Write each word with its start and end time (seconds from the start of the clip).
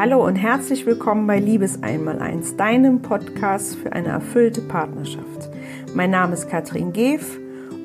Hallo 0.00 0.24
und 0.26 0.36
herzlich 0.36 0.86
willkommen 0.86 1.26
bei 1.26 1.38
Liebes 1.38 1.82
Einmaleins, 1.82 2.56
deinem 2.56 3.02
Podcast 3.02 3.76
für 3.76 3.92
eine 3.92 4.08
erfüllte 4.08 4.62
Partnerschaft. 4.62 5.50
Mein 5.94 6.10
Name 6.10 6.32
ist 6.32 6.48
Katrin 6.48 6.94
Geef 6.94 7.38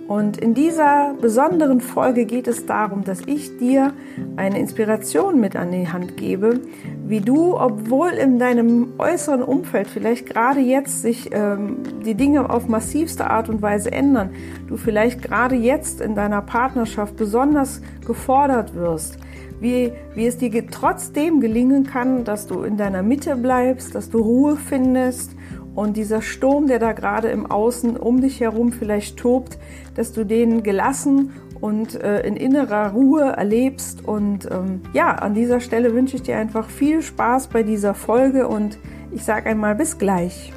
und 0.07 0.37
in 0.37 0.53
dieser 0.53 1.13
besonderen 1.19 1.81
Folge 1.81 2.23
geht 2.23 2.47
es 2.47 2.65
darum, 2.65 3.03
dass 3.03 3.19
ich 3.25 3.57
dir 3.57 3.91
eine 4.37 4.57
Inspiration 4.57 5.41
mit 5.41 5.57
an 5.57 5.73
die 5.73 5.89
Hand 5.89 6.15
gebe, 6.15 6.61
wie 7.05 7.19
du, 7.19 7.57
obwohl 7.57 8.11
in 8.11 8.39
deinem 8.39 8.93
äußeren 8.97 9.43
Umfeld 9.43 9.87
vielleicht 9.87 10.25
gerade 10.25 10.61
jetzt 10.61 11.01
sich 11.01 11.31
ähm, 11.33 11.79
die 12.05 12.15
Dinge 12.15 12.49
auf 12.49 12.69
massivste 12.69 13.29
Art 13.29 13.49
und 13.49 13.61
Weise 13.61 13.91
ändern, 13.91 14.29
du 14.69 14.77
vielleicht 14.77 15.21
gerade 15.21 15.55
jetzt 15.55 15.99
in 15.99 16.15
deiner 16.15 16.41
Partnerschaft 16.41 17.17
besonders 17.17 17.81
gefordert 18.07 18.73
wirst, 18.73 19.17
wie, 19.59 19.91
wie 20.13 20.27
es 20.27 20.37
dir 20.37 20.67
trotzdem 20.67 21.39
gelingen 21.39 21.85
kann, 21.85 22.23
dass 22.23 22.47
du 22.47 22.63
in 22.63 22.77
deiner 22.77 23.03
Mitte 23.03 23.35
bleibst, 23.35 23.95
dass 23.95 24.09
du 24.09 24.19
Ruhe 24.19 24.57
findest 24.57 25.35
und 25.75 25.97
dieser 25.97 26.21
Sturm, 26.21 26.67
der 26.67 26.79
da 26.79 26.93
gerade 26.93 27.27
im 27.27 27.45
Außen 27.45 27.97
um 27.97 28.21
dich 28.21 28.39
herum 28.39 28.71
vielleicht 28.71 29.17
tobt, 29.17 29.57
dass 29.95 30.13
du 30.13 30.23
den 30.25 30.63
gelassen 30.63 31.31
und 31.59 32.01
äh, 32.01 32.25
in 32.25 32.37
innerer 32.37 32.91
Ruhe 32.91 33.23
erlebst. 33.23 34.07
Und 34.07 34.49
ähm, 34.51 34.81
ja, 34.93 35.15
an 35.15 35.33
dieser 35.33 35.59
Stelle 35.59 35.93
wünsche 35.93 36.15
ich 36.15 36.23
dir 36.23 36.37
einfach 36.37 36.69
viel 36.69 37.01
Spaß 37.01 37.47
bei 37.47 37.63
dieser 37.63 37.93
Folge 37.93 38.47
und 38.47 38.77
ich 39.11 39.23
sage 39.23 39.49
einmal 39.49 39.75
bis 39.75 39.97
gleich. 39.97 40.53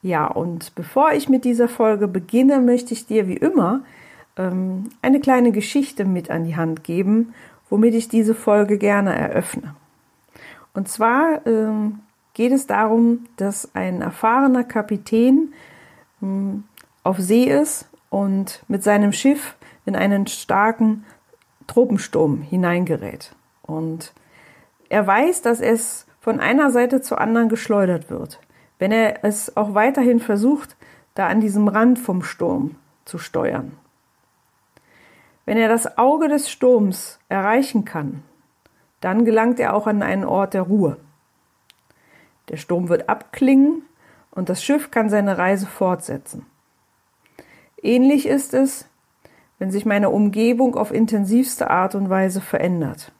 Ja, 0.00 0.26
und 0.26 0.74
bevor 0.74 1.12
ich 1.12 1.28
mit 1.28 1.44
dieser 1.44 1.68
Folge 1.68 2.08
beginne, 2.08 2.60
möchte 2.60 2.94
ich 2.94 3.06
dir 3.06 3.28
wie 3.28 3.36
immer 3.36 3.84
ähm, 4.36 4.90
eine 5.02 5.20
kleine 5.20 5.52
Geschichte 5.52 6.04
mit 6.04 6.30
an 6.30 6.44
die 6.44 6.56
Hand 6.56 6.84
geben, 6.84 7.34
womit 7.68 7.94
ich 7.94 8.08
diese 8.08 8.34
Folge 8.34 8.78
gerne 8.78 9.14
eröffne. 9.14 9.74
Und 10.74 10.88
zwar 10.88 11.46
ähm, 11.46 12.00
geht 12.34 12.52
es 12.52 12.66
darum, 12.66 13.26
dass 13.36 13.74
ein 13.74 14.00
erfahrener 14.02 14.64
Kapitän 14.64 15.52
ähm, 16.22 16.64
auf 17.02 17.18
See 17.18 17.44
ist 17.44 17.88
und 18.10 18.62
mit 18.68 18.82
seinem 18.82 19.12
Schiff 19.12 19.56
in 19.84 19.96
einen 19.96 20.26
starken 20.26 21.04
Tropensturm 21.66 22.42
hineingerät. 22.42 23.34
Und 23.62 24.12
er 24.88 25.06
weiß, 25.06 25.42
dass 25.42 25.60
es 25.60 26.06
von 26.20 26.40
einer 26.40 26.70
Seite 26.70 27.00
zur 27.00 27.20
anderen 27.20 27.48
geschleudert 27.48 28.10
wird. 28.10 28.38
Wenn 28.78 28.92
er 28.92 29.24
es 29.24 29.56
auch 29.56 29.74
weiterhin 29.74 30.20
versucht, 30.20 30.76
da 31.14 31.28
an 31.28 31.40
diesem 31.40 31.68
Rand 31.68 31.98
vom 31.98 32.22
Sturm 32.22 32.76
zu 33.04 33.18
steuern. 33.18 33.72
Wenn 35.52 35.60
er 35.60 35.68
das 35.68 35.98
Auge 35.98 36.28
des 36.28 36.50
Sturms 36.50 37.18
erreichen 37.28 37.84
kann, 37.84 38.22
dann 39.02 39.26
gelangt 39.26 39.60
er 39.60 39.74
auch 39.74 39.86
an 39.86 40.02
einen 40.02 40.24
Ort 40.24 40.54
der 40.54 40.62
Ruhe. 40.62 40.96
Der 42.48 42.56
Sturm 42.56 42.88
wird 42.88 43.10
abklingen 43.10 43.82
und 44.30 44.48
das 44.48 44.64
Schiff 44.64 44.90
kann 44.90 45.10
seine 45.10 45.36
Reise 45.36 45.66
fortsetzen. 45.66 46.46
Ähnlich 47.82 48.24
ist 48.24 48.54
es, 48.54 48.88
wenn 49.58 49.70
sich 49.70 49.84
meine 49.84 50.08
Umgebung 50.08 50.74
auf 50.74 50.90
intensivste 50.90 51.68
Art 51.68 51.94
und 51.94 52.08
Weise 52.08 52.40
verändert. 52.40 53.12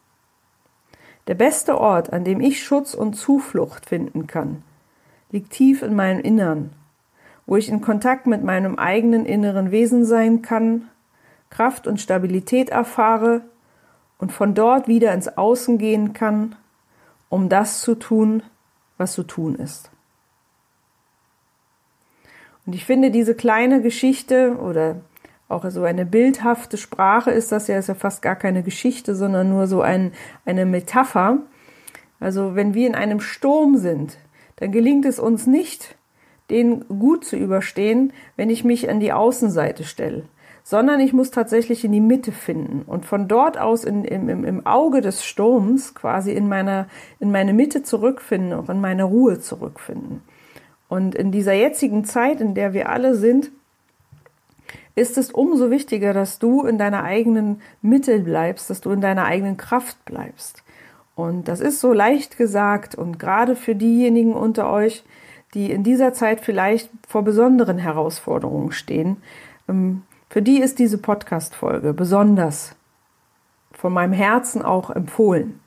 Der 1.26 1.34
beste 1.34 1.78
Ort, 1.78 2.14
an 2.14 2.24
dem 2.24 2.40
ich 2.40 2.62
Schutz 2.62 2.94
und 2.94 3.12
Zuflucht 3.12 3.84
finden 3.84 4.26
kann, 4.26 4.62
liegt 5.32 5.50
tief 5.50 5.82
in 5.82 5.94
meinem 5.94 6.20
Innern, 6.20 6.70
wo 7.44 7.56
ich 7.56 7.68
in 7.68 7.82
Kontakt 7.82 8.26
mit 8.26 8.42
meinem 8.42 8.76
eigenen 8.78 9.26
inneren 9.26 9.70
Wesen 9.70 10.06
sein 10.06 10.40
kann, 10.40 10.88
Kraft 11.52 11.86
und 11.86 12.00
Stabilität 12.00 12.70
erfahre 12.70 13.42
und 14.18 14.32
von 14.32 14.54
dort 14.54 14.88
wieder 14.88 15.12
ins 15.12 15.28
Außen 15.36 15.76
gehen 15.76 16.14
kann, 16.14 16.56
um 17.28 17.48
das 17.48 17.82
zu 17.82 17.94
tun, 17.94 18.42
was 18.96 19.12
zu 19.12 19.22
tun 19.22 19.56
ist. 19.56 19.90
Und 22.64 22.74
ich 22.74 22.86
finde 22.86 23.10
diese 23.10 23.34
kleine 23.34 23.82
Geschichte 23.82 24.56
oder 24.56 24.96
auch 25.48 25.68
so 25.68 25.82
eine 25.82 26.06
bildhafte 26.06 26.78
Sprache 26.78 27.30
ist 27.30 27.52
das 27.52 27.68
ja, 27.68 27.78
ist 27.78 27.88
ja 27.88 27.94
fast 27.94 28.22
gar 28.22 28.36
keine 28.36 28.62
Geschichte, 28.62 29.14
sondern 29.14 29.50
nur 29.50 29.66
so 29.66 29.82
ein, 29.82 30.12
eine 30.46 30.64
Metapher. 30.64 31.38
Also 32.18 32.54
wenn 32.54 32.72
wir 32.72 32.86
in 32.86 32.94
einem 32.94 33.20
Sturm 33.20 33.76
sind, 33.76 34.16
dann 34.56 34.72
gelingt 34.72 35.04
es 35.04 35.18
uns 35.18 35.46
nicht, 35.46 35.96
den 36.48 36.88
gut 36.88 37.26
zu 37.26 37.36
überstehen, 37.36 38.14
wenn 38.36 38.48
ich 38.48 38.64
mich 38.64 38.88
an 38.88 39.00
die 39.00 39.12
Außenseite 39.12 39.84
stelle 39.84 40.24
sondern 40.64 41.00
ich 41.00 41.12
muss 41.12 41.30
tatsächlich 41.30 41.84
in 41.84 41.92
die 41.92 42.00
Mitte 42.00 42.32
finden 42.32 42.82
und 42.86 43.04
von 43.04 43.28
dort 43.28 43.58
aus 43.58 43.84
in, 43.84 44.04
im, 44.04 44.44
im 44.44 44.66
Auge 44.66 45.00
des 45.00 45.24
Sturms 45.24 45.94
quasi 45.94 46.32
in, 46.32 46.48
meiner, 46.48 46.86
in 47.18 47.32
meine 47.32 47.52
Mitte 47.52 47.82
zurückfinden, 47.82 48.52
auch 48.52 48.68
in 48.68 48.80
meine 48.80 49.04
Ruhe 49.04 49.40
zurückfinden. 49.40 50.22
Und 50.88 51.14
in 51.14 51.32
dieser 51.32 51.54
jetzigen 51.54 52.04
Zeit, 52.04 52.40
in 52.40 52.54
der 52.54 52.74
wir 52.74 52.90
alle 52.90 53.14
sind, 53.14 53.50
ist 54.94 55.16
es 55.16 55.30
umso 55.30 55.70
wichtiger, 55.70 56.12
dass 56.12 56.38
du 56.38 56.64
in 56.64 56.78
deiner 56.78 57.02
eigenen 57.02 57.62
Mitte 57.80 58.20
bleibst, 58.20 58.68
dass 58.68 58.82
du 58.82 58.90
in 58.90 59.00
deiner 59.00 59.24
eigenen 59.24 59.56
Kraft 59.56 60.04
bleibst. 60.04 60.62
Und 61.14 61.48
das 61.48 61.60
ist 61.60 61.80
so 61.80 61.92
leicht 61.92 62.36
gesagt 62.36 62.94
und 62.94 63.18
gerade 63.18 63.56
für 63.56 63.74
diejenigen 63.74 64.34
unter 64.34 64.70
euch, 64.70 65.02
die 65.54 65.70
in 65.70 65.82
dieser 65.82 66.12
Zeit 66.12 66.40
vielleicht 66.40 66.90
vor 67.06 67.22
besonderen 67.22 67.78
Herausforderungen 67.78 68.72
stehen, 68.72 69.18
ähm, 69.68 70.02
für 70.32 70.40
die 70.40 70.62
ist 70.62 70.78
diese 70.78 70.96
Podcast-Folge 70.96 71.92
besonders 71.92 72.74
von 73.70 73.92
meinem 73.92 74.14
Herzen 74.14 74.62
auch 74.62 74.88
empfohlen. 74.88 75.60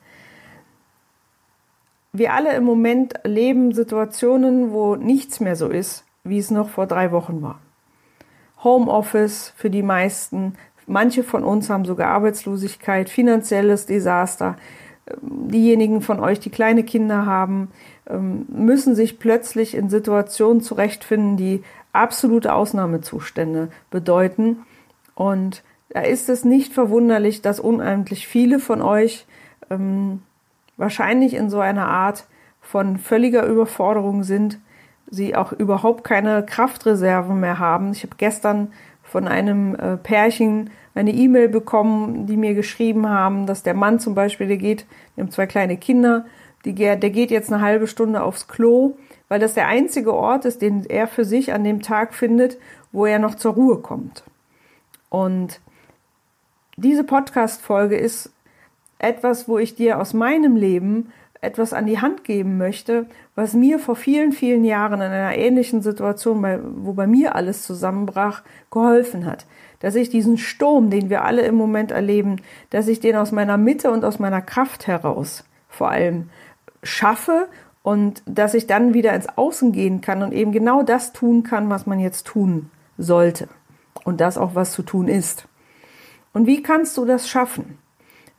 Wir 2.12 2.32
alle 2.32 2.52
im 2.56 2.64
Moment 2.64 3.12
erleben 3.24 3.70
Situationen, 3.70 4.72
wo 4.72 4.96
nichts 4.96 5.38
mehr 5.38 5.54
so 5.54 5.68
ist, 5.68 6.04
wie 6.24 6.38
es 6.38 6.50
noch 6.50 6.68
vor 6.68 6.88
drei 6.88 7.12
Wochen 7.12 7.42
war. 7.42 7.60
Homeoffice 8.64 9.52
für 9.54 9.70
die 9.70 9.84
meisten, 9.84 10.54
manche 10.88 11.22
von 11.22 11.44
uns 11.44 11.70
haben 11.70 11.84
sogar 11.84 12.08
Arbeitslosigkeit, 12.08 13.08
finanzielles 13.08 13.86
Desaster. 13.86 14.56
Diejenigen 15.22 16.02
von 16.02 16.18
euch, 16.18 16.40
die 16.40 16.50
kleine 16.50 16.82
Kinder 16.82 17.24
haben, 17.24 17.70
ähm, 18.08 18.46
müssen 18.48 18.96
sich 18.96 19.20
plötzlich 19.20 19.76
in 19.76 19.90
Situationen 19.90 20.60
zurechtfinden, 20.60 21.36
die 21.36 21.62
absolute 21.96 22.54
Ausnahmezustände 22.54 23.68
bedeuten. 23.90 24.58
Und 25.14 25.62
da 25.88 26.00
ist 26.00 26.28
es 26.28 26.44
nicht 26.44 26.72
verwunderlich, 26.72 27.42
dass 27.42 27.60
unendlich 27.60 28.26
viele 28.26 28.58
von 28.58 28.82
euch 28.82 29.26
ähm, 29.70 30.22
wahrscheinlich 30.76 31.34
in 31.34 31.50
so 31.50 31.60
einer 31.60 31.88
Art 31.88 32.26
von 32.60 32.98
völliger 32.98 33.46
Überforderung 33.46 34.24
sind, 34.24 34.58
sie 35.08 35.36
auch 35.36 35.52
überhaupt 35.52 36.04
keine 36.04 36.44
Kraftreserven 36.44 37.38
mehr 37.38 37.58
haben. 37.58 37.92
Ich 37.92 38.02
habe 38.02 38.16
gestern 38.18 38.72
von 39.02 39.28
einem 39.28 39.74
äh, 39.76 39.96
Pärchen 39.96 40.70
eine 40.94 41.12
E-Mail 41.12 41.48
bekommen, 41.48 42.26
die 42.26 42.36
mir 42.36 42.54
geschrieben 42.54 43.08
haben, 43.08 43.46
dass 43.46 43.62
der 43.62 43.74
Mann 43.74 44.00
zum 44.00 44.14
Beispiel, 44.14 44.48
der 44.48 44.56
geht, 44.56 44.86
wir 45.14 45.22
haben 45.22 45.30
zwei 45.30 45.46
kleine 45.46 45.76
Kinder, 45.76 46.24
die, 46.64 46.74
der 46.74 46.96
geht 46.96 47.30
jetzt 47.30 47.52
eine 47.52 47.62
halbe 47.62 47.86
Stunde 47.86 48.22
aufs 48.22 48.48
Klo 48.48 48.96
weil 49.28 49.40
das 49.40 49.54
der 49.54 49.68
einzige 49.68 50.14
Ort 50.14 50.44
ist, 50.44 50.62
den 50.62 50.84
er 50.84 51.06
für 51.06 51.24
sich 51.24 51.52
an 51.52 51.64
dem 51.64 51.82
Tag 51.82 52.14
findet, 52.14 52.58
wo 52.92 53.06
er 53.06 53.18
noch 53.18 53.34
zur 53.34 53.54
Ruhe 53.54 53.78
kommt. 53.78 54.22
Und 55.08 55.60
diese 56.76 57.04
Podcast-Folge 57.04 57.96
ist 57.96 58.30
etwas, 58.98 59.48
wo 59.48 59.58
ich 59.58 59.74
dir 59.74 60.00
aus 60.00 60.14
meinem 60.14 60.56
Leben 60.56 61.12
etwas 61.40 61.72
an 61.72 61.86
die 61.86 62.00
Hand 62.00 62.24
geben 62.24 62.58
möchte, 62.58 63.06
was 63.34 63.54
mir 63.54 63.78
vor 63.78 63.96
vielen, 63.96 64.32
vielen 64.32 64.64
Jahren 64.64 65.00
in 65.00 65.12
einer 65.12 65.36
ähnlichen 65.36 65.82
Situation, 65.82 66.44
wo 66.84 66.92
bei 66.92 67.06
mir 67.06 67.34
alles 67.34 67.62
zusammenbrach, 67.62 68.42
geholfen 68.70 69.26
hat. 69.26 69.46
Dass 69.80 69.94
ich 69.94 70.08
diesen 70.08 70.38
Sturm, 70.38 70.90
den 70.90 71.10
wir 71.10 71.24
alle 71.24 71.42
im 71.42 71.54
Moment 71.54 71.90
erleben, 71.90 72.40
dass 72.70 72.88
ich 72.88 73.00
den 73.00 73.16
aus 73.16 73.32
meiner 73.32 73.58
Mitte 73.58 73.90
und 73.90 74.04
aus 74.04 74.18
meiner 74.18 74.40
Kraft 74.40 74.86
heraus 74.86 75.44
vor 75.68 75.90
allem 75.90 76.30
schaffe 76.82 77.48
und 77.86 78.24
dass 78.26 78.54
ich 78.54 78.66
dann 78.66 78.94
wieder 78.94 79.14
ins 79.14 79.28
Außen 79.38 79.70
gehen 79.70 80.00
kann 80.00 80.24
und 80.24 80.32
eben 80.32 80.50
genau 80.50 80.82
das 80.82 81.12
tun 81.12 81.44
kann, 81.44 81.70
was 81.70 81.86
man 81.86 82.00
jetzt 82.00 82.26
tun 82.26 82.68
sollte 82.98 83.46
und 84.02 84.20
das 84.20 84.38
auch 84.38 84.56
was 84.56 84.72
zu 84.72 84.82
tun 84.82 85.06
ist. 85.06 85.46
Und 86.32 86.48
wie 86.48 86.64
kannst 86.64 86.96
du 86.96 87.04
das 87.04 87.28
schaffen? 87.28 87.78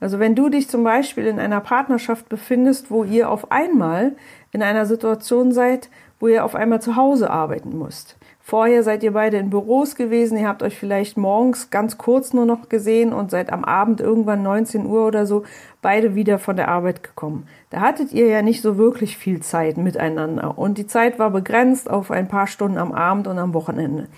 Also 0.00 0.18
wenn 0.18 0.34
du 0.34 0.50
dich 0.50 0.68
zum 0.68 0.84
Beispiel 0.84 1.26
in 1.26 1.38
einer 1.38 1.62
Partnerschaft 1.62 2.28
befindest, 2.28 2.90
wo 2.90 3.04
ihr 3.04 3.30
auf 3.30 3.50
einmal 3.50 4.16
in 4.52 4.62
einer 4.62 4.84
Situation 4.84 5.50
seid, 5.50 5.88
wo 6.20 6.28
ihr 6.28 6.44
auf 6.44 6.54
einmal 6.54 6.82
zu 6.82 6.96
Hause 6.96 7.30
arbeiten 7.30 7.78
müsst, 7.78 8.17
Vorher 8.48 8.82
seid 8.82 9.02
ihr 9.02 9.12
beide 9.12 9.36
in 9.36 9.50
Büros 9.50 9.94
gewesen, 9.94 10.38
ihr 10.38 10.48
habt 10.48 10.62
euch 10.62 10.78
vielleicht 10.78 11.18
morgens 11.18 11.68
ganz 11.68 11.98
kurz 11.98 12.32
nur 12.32 12.46
noch 12.46 12.70
gesehen 12.70 13.12
und 13.12 13.30
seid 13.30 13.52
am 13.52 13.62
Abend 13.62 14.00
irgendwann 14.00 14.42
19 14.42 14.86
Uhr 14.86 15.06
oder 15.06 15.26
so 15.26 15.44
beide 15.82 16.14
wieder 16.14 16.38
von 16.38 16.56
der 16.56 16.68
Arbeit 16.68 17.02
gekommen. 17.02 17.46
Da 17.68 17.80
hattet 17.82 18.10
ihr 18.14 18.26
ja 18.26 18.40
nicht 18.40 18.62
so 18.62 18.78
wirklich 18.78 19.18
viel 19.18 19.40
Zeit 19.40 19.76
miteinander 19.76 20.56
und 20.56 20.78
die 20.78 20.86
Zeit 20.86 21.18
war 21.18 21.28
begrenzt 21.28 21.90
auf 21.90 22.10
ein 22.10 22.26
paar 22.26 22.46
Stunden 22.46 22.78
am 22.78 22.92
Abend 22.92 23.26
und 23.26 23.38
am 23.38 23.52
Wochenende. 23.52 24.08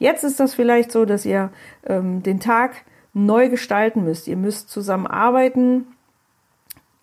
Jetzt 0.00 0.24
ist 0.24 0.40
das 0.40 0.54
vielleicht 0.54 0.90
so, 0.90 1.04
dass 1.04 1.24
ihr 1.24 1.50
ähm, 1.86 2.24
den 2.24 2.40
Tag 2.40 2.72
neu 3.14 3.48
gestalten 3.48 4.02
müsst. 4.02 4.26
Ihr 4.26 4.36
müsst 4.36 4.70
zusammen 4.70 5.06
arbeiten, 5.06 5.86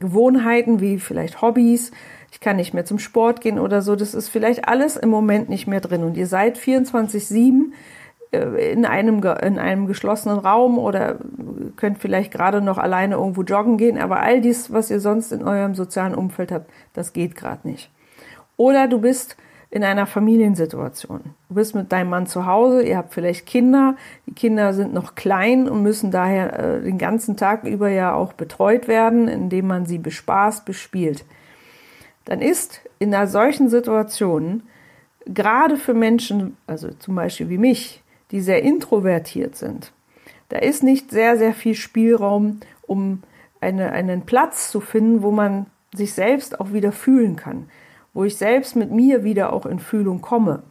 Gewohnheiten 0.05 0.79
wie 0.79 0.99
vielleicht 0.99 1.41
Hobbys, 1.41 1.91
ich 2.31 2.39
kann 2.39 2.57
nicht 2.57 2.73
mehr 2.73 2.85
zum 2.85 2.99
Sport 2.99 3.41
gehen 3.41 3.59
oder 3.59 3.81
so, 3.81 3.95
das 3.95 4.13
ist 4.13 4.29
vielleicht 4.29 4.67
alles 4.67 4.97
im 4.97 5.09
Moment 5.09 5.49
nicht 5.49 5.67
mehr 5.67 5.81
drin. 5.81 6.03
Und 6.03 6.17
ihr 6.17 6.27
seid 6.27 6.57
24/7 6.57 7.71
äh, 8.31 8.71
in 8.71 8.85
einem, 8.85 9.23
in 9.23 9.59
einem 9.59 9.87
geschlossenen 9.87 10.39
Raum 10.39 10.77
oder 10.77 11.17
könnt 11.75 11.99
vielleicht 11.99 12.31
gerade 12.31 12.61
noch 12.61 12.77
alleine 12.77 13.15
irgendwo 13.15 13.43
joggen 13.43 13.77
gehen, 13.77 13.97
aber 13.97 14.19
all 14.19 14.41
dies, 14.41 14.71
was 14.71 14.91
ihr 14.91 14.99
sonst 14.99 15.31
in 15.31 15.43
eurem 15.43 15.75
sozialen 15.75 16.15
Umfeld 16.15 16.51
habt, 16.51 16.69
das 16.93 17.13
geht 17.13 17.35
gerade 17.35 17.67
nicht. 17.67 17.89
Oder 18.57 18.87
du 18.87 18.99
bist 18.99 19.37
in 19.75 19.83
einer 19.83 20.05
Familiensituation. 20.05 21.19
Du 21.49 21.55
bist 21.55 21.75
mit 21.75 21.91
deinem 21.91 22.09
Mann 22.09 22.27
zu 22.27 22.45
Hause, 22.45 22.81
ihr 22.81 22.95
habt 22.95 23.13
vielleicht 23.13 23.45
Kinder, 23.45 23.97
die 24.25 24.31
Kinder 24.31 24.73
sind 24.73 24.93
noch 24.93 25.15
klein 25.15 25.67
und 25.67 25.83
müssen 25.83 26.11
daher 26.11 26.57
äh, 26.57 26.81
den 26.81 26.97
ganzen 26.97 27.35
Tag 27.35 27.65
über 27.65 27.89
ja 27.89 28.13
auch 28.13 28.31
betreut 28.31 28.87
werden, 28.87 29.27
indem 29.27 29.67
man 29.67 29.85
sie 29.85 29.97
bespaßt, 29.97 30.63
bespielt. 30.63 31.25
Dann 32.23 32.39
ist 32.39 32.79
in 32.99 33.13
einer 33.13 33.27
solchen 33.27 33.67
Situation 33.67 34.63
gerade 35.25 35.75
für 35.75 35.93
Menschen, 35.93 36.55
also 36.67 36.91
zum 36.91 37.15
Beispiel 37.15 37.49
wie 37.49 37.57
mich, 37.57 38.01
die 38.31 38.39
sehr 38.39 38.63
introvertiert 38.63 39.57
sind, 39.57 39.91
da 40.47 40.59
ist 40.59 40.83
nicht 40.83 41.11
sehr, 41.11 41.37
sehr 41.37 41.53
viel 41.53 41.75
Spielraum, 41.75 42.61
um 42.83 43.23
eine, 43.59 43.91
einen 43.91 44.21
Platz 44.21 44.71
zu 44.71 44.79
finden, 44.79 45.21
wo 45.21 45.31
man 45.31 45.65
sich 45.93 46.13
selbst 46.13 46.61
auch 46.61 46.71
wieder 46.71 46.93
fühlen 46.93 47.35
kann 47.35 47.67
wo 48.15 48.23
ich 48.23 48.37
selbst 48.37 48.75
mit 48.75 48.91
mir 48.91 49.23
wieder 49.23 49.53
auch 49.53 49.67
in 49.67 49.77
Fühlung 49.77 50.21
komme. 50.21 50.63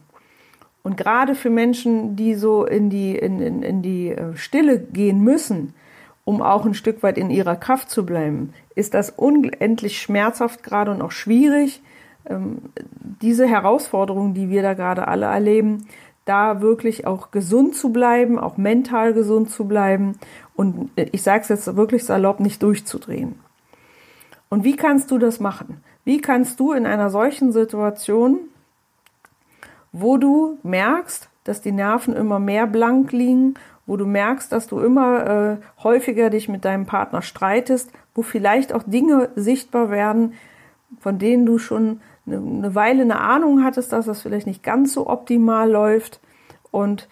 Und 0.83 0.97
gerade 0.97 1.35
für 1.35 1.49
Menschen, 1.49 2.15
die 2.15 2.35
so 2.35 2.65
in 2.65 2.89
die, 2.89 3.15
in, 3.15 3.39
in, 3.39 3.63
in 3.63 3.81
die 3.81 4.09
äh, 4.09 4.35
Stille 4.35 4.79
gehen 4.79 5.21
müssen, 5.23 5.73
um 6.25 6.41
auch 6.41 6.65
ein 6.65 6.73
Stück 6.73 7.03
weit 7.03 7.17
in 7.17 7.29
ihrer 7.29 7.55
Kraft 7.55 7.89
zu 7.89 8.05
bleiben, 8.05 8.51
ist 8.73 8.95
das 8.95 9.11
unendlich 9.11 10.01
schmerzhaft 10.01 10.63
gerade 10.63 10.91
und 10.91 11.01
auch 11.01 11.11
schwierig, 11.11 11.81
ähm, 12.27 12.57
diese 13.21 13.47
Herausforderungen, 13.47 14.33
die 14.33 14.49
wir 14.49 14.63
da 14.63 14.73
gerade 14.73 15.07
alle 15.07 15.27
erleben, 15.27 15.87
da 16.25 16.61
wirklich 16.61 17.05
auch 17.05 17.29
gesund 17.29 17.75
zu 17.75 17.91
bleiben, 17.91 18.39
auch 18.39 18.57
mental 18.57 19.13
gesund 19.13 19.51
zu 19.51 19.65
bleiben 19.65 20.17
und 20.55 20.89
äh, 20.95 21.07
ich 21.11 21.21
sage 21.21 21.43
es 21.43 21.49
jetzt 21.49 21.75
wirklich 21.75 22.03
salopp, 22.03 22.39
nicht 22.39 22.63
durchzudrehen. 22.63 23.35
Und 24.49 24.63
wie 24.63 24.75
kannst 24.75 25.11
du 25.11 25.19
das 25.19 25.39
machen? 25.39 25.83
Wie 26.05 26.21
kannst 26.21 26.59
du 26.59 26.71
in 26.71 26.85
einer 26.85 27.09
solchen 27.09 27.51
Situation, 27.51 28.39
wo 29.91 30.17
du 30.17 30.59
merkst, 30.63 31.29
dass 31.43 31.61
die 31.61 31.71
Nerven 31.71 32.15
immer 32.15 32.39
mehr 32.39 32.67
blank 32.67 33.11
liegen, 33.11 33.55
wo 33.85 33.97
du 33.97 34.05
merkst, 34.05 34.51
dass 34.51 34.67
du 34.67 34.79
immer 34.79 35.25
äh, 35.27 35.83
häufiger 35.83 36.29
dich 36.29 36.47
mit 36.47 36.63
deinem 36.63 36.85
Partner 36.85 37.21
streitest, 37.21 37.91
wo 38.13 38.21
vielleicht 38.21 38.73
auch 38.73 38.83
Dinge 38.83 39.29
sichtbar 39.35 39.89
werden, 39.89 40.33
von 40.99 41.19
denen 41.19 41.45
du 41.45 41.57
schon 41.57 42.01
eine, 42.25 42.37
eine 42.37 42.75
Weile 42.75 43.01
eine 43.01 43.19
Ahnung 43.19 43.63
hattest, 43.63 43.91
dass 43.91 44.05
das 44.05 44.21
vielleicht 44.21 44.47
nicht 44.47 44.63
ganz 44.63 44.93
so 44.93 45.07
optimal 45.07 45.69
läuft. 45.69 46.19
Und 46.71 47.07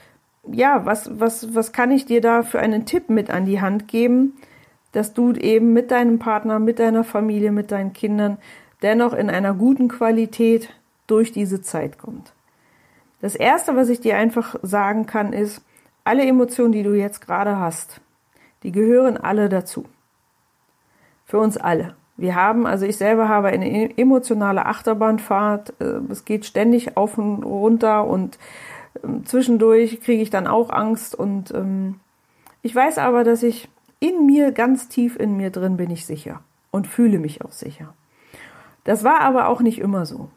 ja, 0.52 0.86
was, 0.86 1.20
was, 1.20 1.56
was 1.56 1.72
kann 1.72 1.92
ich 1.92 2.06
dir 2.06 2.22
da 2.22 2.44
für 2.44 2.60
einen 2.60 2.86
Tipp 2.86 3.10
mit 3.10 3.30
an 3.30 3.46
die 3.46 3.62
Hand 3.62 3.88
geben, 3.88 4.34
dass 4.92 5.14
du 5.14 5.34
eben 5.34 5.74
mit 5.74 5.92
deinem 5.92 6.20
Partner, 6.20 6.60
mit 6.60 6.80
deiner 6.80 7.04
Familie, 7.04 7.52
mit 7.52 7.72
deinen 7.72 7.94
Kindern 7.94 8.38
dennoch 8.84 9.14
in 9.14 9.30
einer 9.30 9.54
guten 9.54 9.88
Qualität 9.88 10.70
durch 11.08 11.32
diese 11.32 11.62
Zeit 11.62 11.98
kommt. 11.98 12.34
Das 13.22 13.36
Erste, 13.36 13.76
was 13.76 13.90
ich 13.90 14.02
dir 14.02 14.18
einfach 14.18 14.56
sagen 14.62 15.06
kann, 15.06 15.34
ist, 15.34 15.64
alle 16.04 16.26
Emotionen, 16.26 16.74
die 16.74 16.84
du 16.84 16.94
jetzt 16.94 17.26
gerade 17.26 17.58
hast, 17.58 18.02
die 18.64 18.72
gehören 18.72 19.18
alle 19.18 19.50
dazu. 19.50 19.86
Für 21.26 21.40
uns 21.40 21.58
alle. 21.58 21.96
Wir 22.18 22.36
haben, 22.36 22.68
also 22.68 22.86
ich 22.86 22.98
selber 22.98 23.30
habe 23.30 23.48
eine 23.48 23.70
e-, 23.70 23.94
emotionale 23.96 24.66
Achterbahnfahrt. 24.66 25.74
Äh, 25.80 26.02
es 26.12 26.26
geht 26.26 26.46
ständig 26.46 26.98
auf 26.98 27.18
und 27.18 27.44
runter 27.44 28.06
und 28.06 28.38
ähm, 29.04 29.26
zwischendurch 29.26 30.02
kriege 30.02 30.22
ich 30.22 30.30
dann 30.30 30.46
auch 30.46 30.70
Angst 30.70 31.16
und 31.16 31.52
ähm, 31.52 32.00
ich 32.62 32.76
weiß 32.76 32.98
aber, 32.98 33.24
dass 33.24 33.44
ich 33.44 33.70
in 34.00 34.26
mir, 34.26 34.52
ganz 34.52 34.90
tief 34.90 35.18
in 35.18 35.38
mir 35.38 35.50
drin 35.50 35.78
bin 35.78 35.90
ich 35.90 36.06
sicher 36.06 36.42
und 36.72 36.88
fühle 36.88 37.20
mich 37.20 37.44
auch 37.44 37.52
sicher. 37.52 37.94
Das 38.84 39.04
war 39.04 39.22
aber 39.22 39.48
auch 39.48 39.62
nicht 39.62 39.80
immer 39.80 40.06
so. 40.06 40.30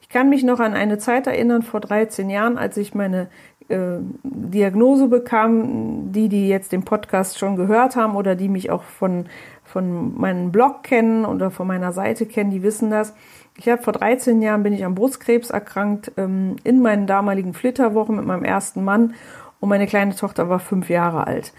Ich 0.00 0.08
kann 0.08 0.28
mich 0.28 0.44
noch 0.44 0.60
an 0.60 0.74
eine 0.74 0.98
Zeit 0.98 1.26
erinnern, 1.26 1.62
vor 1.62 1.80
13 1.80 2.30
Jahren, 2.30 2.58
als 2.58 2.76
ich 2.76 2.94
meine 2.94 3.28
äh, 3.68 3.98
Diagnose 4.22 5.08
bekam, 5.08 6.12
die, 6.12 6.28
die 6.28 6.48
jetzt 6.48 6.70
den 6.70 6.84
Podcast 6.84 7.38
schon 7.38 7.56
gehört 7.56 7.96
haben 7.96 8.14
oder 8.14 8.36
die 8.36 8.48
mich 8.48 8.70
auch 8.70 8.84
von, 8.84 9.26
von 9.64 10.16
meinem 10.18 10.52
Blog 10.52 10.84
kennen 10.84 11.24
oder 11.24 11.50
von 11.50 11.66
meiner 11.66 11.92
Seite 11.92 12.26
kennen, 12.26 12.50
die 12.50 12.62
wissen 12.62 12.90
das. 12.90 13.14
Ich 13.56 13.68
habe 13.68 13.82
vor 13.82 13.92
13 13.92 14.42
Jahren 14.42 14.62
bin 14.62 14.72
ich 14.72 14.84
am 14.84 14.94
Brustkrebs 14.94 15.50
erkrankt, 15.50 16.12
ähm, 16.16 16.56
in 16.62 16.82
meinen 16.82 17.06
damaligen 17.06 17.54
Flitterwochen 17.54 18.16
mit 18.16 18.26
meinem 18.26 18.44
ersten 18.44 18.84
Mann 18.84 19.14
und 19.58 19.68
meine 19.68 19.86
kleine 19.86 20.14
Tochter 20.14 20.48
war 20.48 20.60
fünf 20.60 20.88
Jahre 20.88 21.26
alt. 21.26 21.52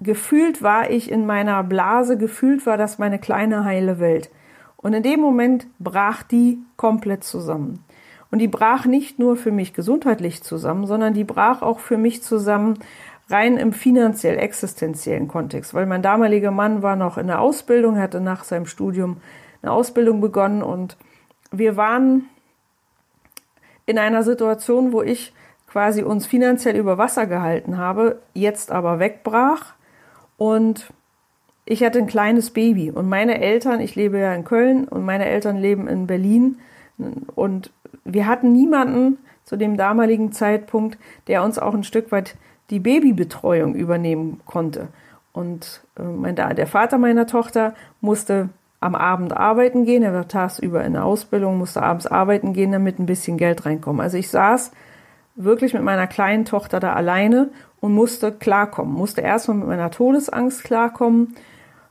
Gefühlt 0.00 0.62
war 0.62 0.90
ich 0.90 1.10
in 1.10 1.26
meiner 1.26 1.62
Blase, 1.62 2.16
gefühlt 2.16 2.66
war 2.66 2.76
das 2.78 2.98
meine 2.98 3.18
kleine 3.18 3.64
heile 3.64 4.00
Welt. 4.00 4.30
Und 4.82 4.94
in 4.94 5.02
dem 5.02 5.20
Moment 5.20 5.66
brach 5.78 6.22
die 6.22 6.58
komplett 6.76 7.24
zusammen. 7.24 7.84
Und 8.30 8.38
die 8.38 8.48
brach 8.48 8.86
nicht 8.86 9.18
nur 9.18 9.36
für 9.36 9.50
mich 9.50 9.74
gesundheitlich 9.74 10.42
zusammen, 10.42 10.86
sondern 10.86 11.14
die 11.14 11.24
brach 11.24 11.62
auch 11.62 11.80
für 11.80 11.98
mich 11.98 12.22
zusammen 12.22 12.78
rein 13.28 13.56
im 13.56 13.72
finanziell 13.72 14.38
existenziellen 14.38 15.28
Kontext, 15.28 15.74
weil 15.74 15.86
mein 15.86 16.02
damaliger 16.02 16.50
Mann 16.50 16.82
war 16.82 16.96
noch 16.96 17.18
in 17.18 17.28
der 17.28 17.40
Ausbildung, 17.40 17.98
hatte 17.98 18.20
nach 18.20 18.44
seinem 18.44 18.66
Studium 18.66 19.18
eine 19.62 19.72
Ausbildung 19.72 20.20
begonnen. 20.20 20.62
Und 20.62 20.96
wir 21.52 21.76
waren 21.76 22.24
in 23.86 23.98
einer 23.98 24.22
Situation, 24.22 24.92
wo 24.92 25.02
ich 25.02 25.32
quasi 25.66 26.02
uns 26.02 26.26
finanziell 26.26 26.76
über 26.76 26.98
Wasser 26.98 27.26
gehalten 27.26 27.78
habe, 27.78 28.20
jetzt 28.34 28.72
aber 28.72 28.98
wegbrach. 28.98 29.74
Und 30.36 30.92
ich 31.70 31.84
hatte 31.84 32.00
ein 32.00 32.08
kleines 32.08 32.50
Baby 32.50 32.90
und 32.90 33.08
meine 33.08 33.40
Eltern, 33.40 33.78
ich 33.80 33.94
lebe 33.94 34.18
ja 34.18 34.34
in 34.34 34.42
Köln 34.42 34.88
und 34.88 35.04
meine 35.04 35.26
Eltern 35.26 35.56
leben 35.56 35.86
in 35.86 36.08
Berlin 36.08 36.58
und 37.36 37.70
wir 38.04 38.26
hatten 38.26 38.52
niemanden 38.52 39.18
zu 39.44 39.56
dem 39.56 39.76
damaligen 39.76 40.32
Zeitpunkt, 40.32 40.98
der 41.28 41.44
uns 41.44 41.60
auch 41.60 41.72
ein 41.72 41.84
Stück 41.84 42.10
weit 42.10 42.34
die 42.70 42.80
Babybetreuung 42.80 43.76
übernehmen 43.76 44.40
konnte. 44.46 44.88
Und 45.32 45.82
äh, 45.96 46.02
mein, 46.02 46.34
der 46.34 46.66
Vater 46.66 46.98
meiner 46.98 47.28
Tochter 47.28 47.74
musste 48.00 48.48
am 48.80 48.96
Abend 48.96 49.32
arbeiten 49.32 49.84
gehen, 49.84 50.02
er 50.02 50.12
war 50.12 50.26
tagsüber 50.26 50.82
in 50.82 50.94
der 50.94 51.04
Ausbildung, 51.04 51.56
musste 51.56 51.84
abends 51.84 52.08
arbeiten 52.08 52.52
gehen, 52.52 52.72
damit 52.72 52.98
ein 52.98 53.06
bisschen 53.06 53.36
Geld 53.36 53.64
reinkommt. 53.64 54.00
Also 54.00 54.16
ich 54.16 54.28
saß 54.28 54.72
wirklich 55.36 55.72
mit 55.72 55.84
meiner 55.84 56.08
kleinen 56.08 56.44
Tochter 56.44 56.80
da 56.80 56.94
alleine 56.94 57.50
und 57.78 57.94
musste 57.94 58.32
klarkommen, 58.32 58.92
musste 58.92 59.20
erstmal 59.20 59.58
mit 59.58 59.68
meiner 59.68 59.92
Todesangst 59.92 60.64
klarkommen, 60.64 61.36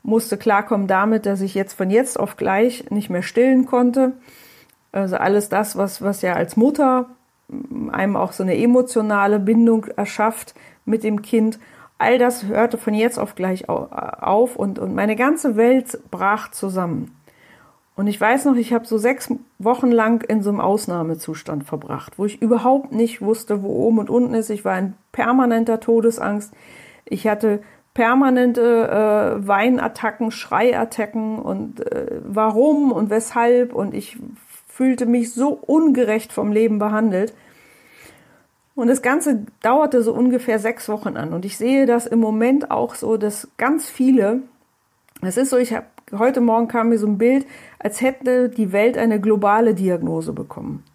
musste 0.04 0.38
klarkommen 0.38 0.88
damit, 0.88 1.26
dass 1.26 1.42
ich 1.42 1.54
jetzt 1.54 1.74
von 1.74 1.90
jetzt 1.90 2.20
auf 2.20 2.38
gleich 2.38 2.90
nicht 2.90 3.10
mehr 3.10 3.22
stillen 3.22 3.66
konnte. 3.66 4.14
Also 4.92 5.18
alles 5.18 5.50
das, 5.50 5.78
was, 5.78 6.02
was 6.02 6.22
ja 6.22 6.34
als 6.34 6.58
Mutter 6.58 7.08
einem 7.92 8.16
auch 8.16 8.32
so 8.32 8.44
eine 8.44 8.58
emotionale 8.58 9.40
Bindung 9.40 9.86
erschafft 9.96 10.54
mit 10.86 11.04
dem 11.04 11.22
Kind. 11.22 11.60
All 11.98 12.18
das 12.18 12.46
hörte 12.46 12.78
von 12.78 12.94
jetzt 12.94 13.20
auf 13.20 13.36
gleich 13.36 13.68
auf 13.70 14.56
und, 14.56 14.80
und 14.80 14.96
meine 14.96 15.16
ganze 15.16 15.56
Welt 15.56 16.00
brach 16.12 16.52
zusammen. 16.52 17.16
Und 17.96 18.08
ich 18.08 18.22
weiß 18.22 18.46
noch, 18.46 18.56
ich 18.56 18.72
habe 18.72 18.88
so 18.88 18.98
sechs 18.98 19.30
Wochen 19.58 19.92
lang 19.92 20.24
in 20.24 20.42
so 20.42 20.50
einem 20.50 20.62
Ausnahmezustand 20.62 21.66
verbracht, 21.66 22.18
wo 22.18 22.24
ich 22.24 22.42
überhaupt 22.42 22.94
nicht 22.94 23.22
wusste, 23.22 23.62
wo 23.62 23.68
oben 23.88 24.00
und 24.00 24.10
unten 24.10 24.36
ist. 24.36 24.50
Ich 24.50 24.64
war 24.64 24.80
in 24.80 24.94
permanenter 25.12 25.82
Todesangst. 25.82 26.54
Ich 27.04 27.28
hatte 27.28 27.62
permanente 28.00 28.62
äh, 29.42 29.46
Weinattacken, 29.46 30.32
Schreiattacken 30.32 31.38
und 31.38 31.86
äh, 31.92 32.22
warum 32.24 32.94
und 32.94 33.10
weshalb 33.10 33.74
und 33.74 33.94
ich 33.94 34.18
fühlte 34.70 35.06
mich 35.06 35.34
so 35.34 35.50
ungerecht 35.50 36.32
vom 36.32 36.54
Leben 36.54 36.80
behandelt. 36.80 37.34
Und 38.74 38.88
das 38.88 39.02
Ganze 39.02 39.46
dauerte 39.62 40.02
so 40.02 40.14
ungefähr 40.14 40.60
sechs 40.60 40.88
Wochen 40.88 41.18
an. 41.18 41.34
Und 41.34 41.44
ich 41.44 41.58
sehe 41.58 41.86
das 41.86 42.08
im 42.08 42.20
Moment 42.20 42.72
auch 42.72 42.96
so, 42.96 43.18
dass 43.18 43.50
ganz 43.58 43.90
viele, 43.90 44.44
es 45.22 45.36
ist 45.36 45.50
so, 45.50 45.58
ich 45.58 45.74
habe 45.74 45.88
heute 46.18 46.40
Morgen 46.40 46.70
kam 46.70 46.88
mir 46.88 47.00
so 47.00 47.08
ein 47.08 47.18
Bild, 47.18 47.46
als 47.80 48.00
hätte 48.00 48.48
die 48.48 48.72
Welt 48.72 48.98
eine 48.98 49.20
globale 49.20 49.74
Diagnose 49.74 50.32
bekommen. 50.32 50.86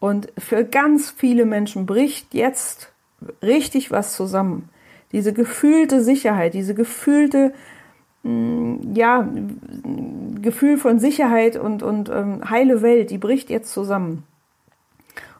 Und 0.00 0.30
für 0.36 0.64
ganz 0.64 1.08
viele 1.08 1.46
Menschen 1.46 1.86
bricht 1.86 2.34
jetzt 2.34 2.92
richtig 3.42 3.90
was 3.90 4.14
zusammen 4.14 4.68
diese 5.16 5.32
gefühlte 5.32 6.04
Sicherheit, 6.04 6.52
diese 6.52 6.74
gefühlte, 6.74 7.54
mm, 8.22 8.92
ja, 8.94 9.26
Gefühl 10.42 10.76
von 10.76 10.98
Sicherheit 10.98 11.56
und, 11.56 11.82
und 11.82 12.10
ähm, 12.10 12.50
heile 12.50 12.82
Welt, 12.82 13.10
die 13.10 13.16
bricht 13.16 13.48
jetzt 13.48 13.72
zusammen. 13.72 14.24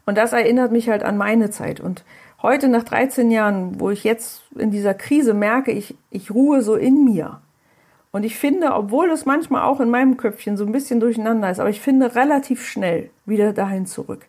Und 0.07 0.17
das 0.17 0.33
erinnert 0.33 0.73
mich 0.73 0.89
halt 0.89 1.03
an 1.03 1.19
meine 1.19 1.51
Zeit. 1.51 1.79
Und 1.81 2.05
heute 2.41 2.69
nach 2.69 2.85
13 2.85 3.31
Jahren, 3.31 3.79
wo 3.79 3.91
ich 3.91 4.03
jetzt 4.03 4.45
in 4.57 4.71
dieser 4.71 4.95
Krise 4.95 5.35
merke, 5.35 5.73
ich, 5.73 5.95
ich 6.11 6.31
ruhe 6.31 6.63
so 6.63 6.75
in 6.75 7.05
mir. 7.05 7.43
Und 8.13 8.25
ich 8.25 8.39
finde, 8.39 8.73
obwohl 8.73 9.11
es 9.11 9.27
manchmal 9.27 9.65
auch 9.65 9.81
in 9.81 9.91
meinem 9.91 10.17
Köpfchen 10.17 10.57
so 10.57 10.65
ein 10.65 10.73
bisschen 10.73 11.01
durcheinander 11.01 11.51
ist, 11.51 11.61
aber 11.61 11.69
ich 11.69 11.83
finde 11.83 12.15
relativ 12.15 12.67
schnell 12.67 13.11
wieder 13.27 13.53
dahin 13.53 13.85
zurück. 13.85 14.25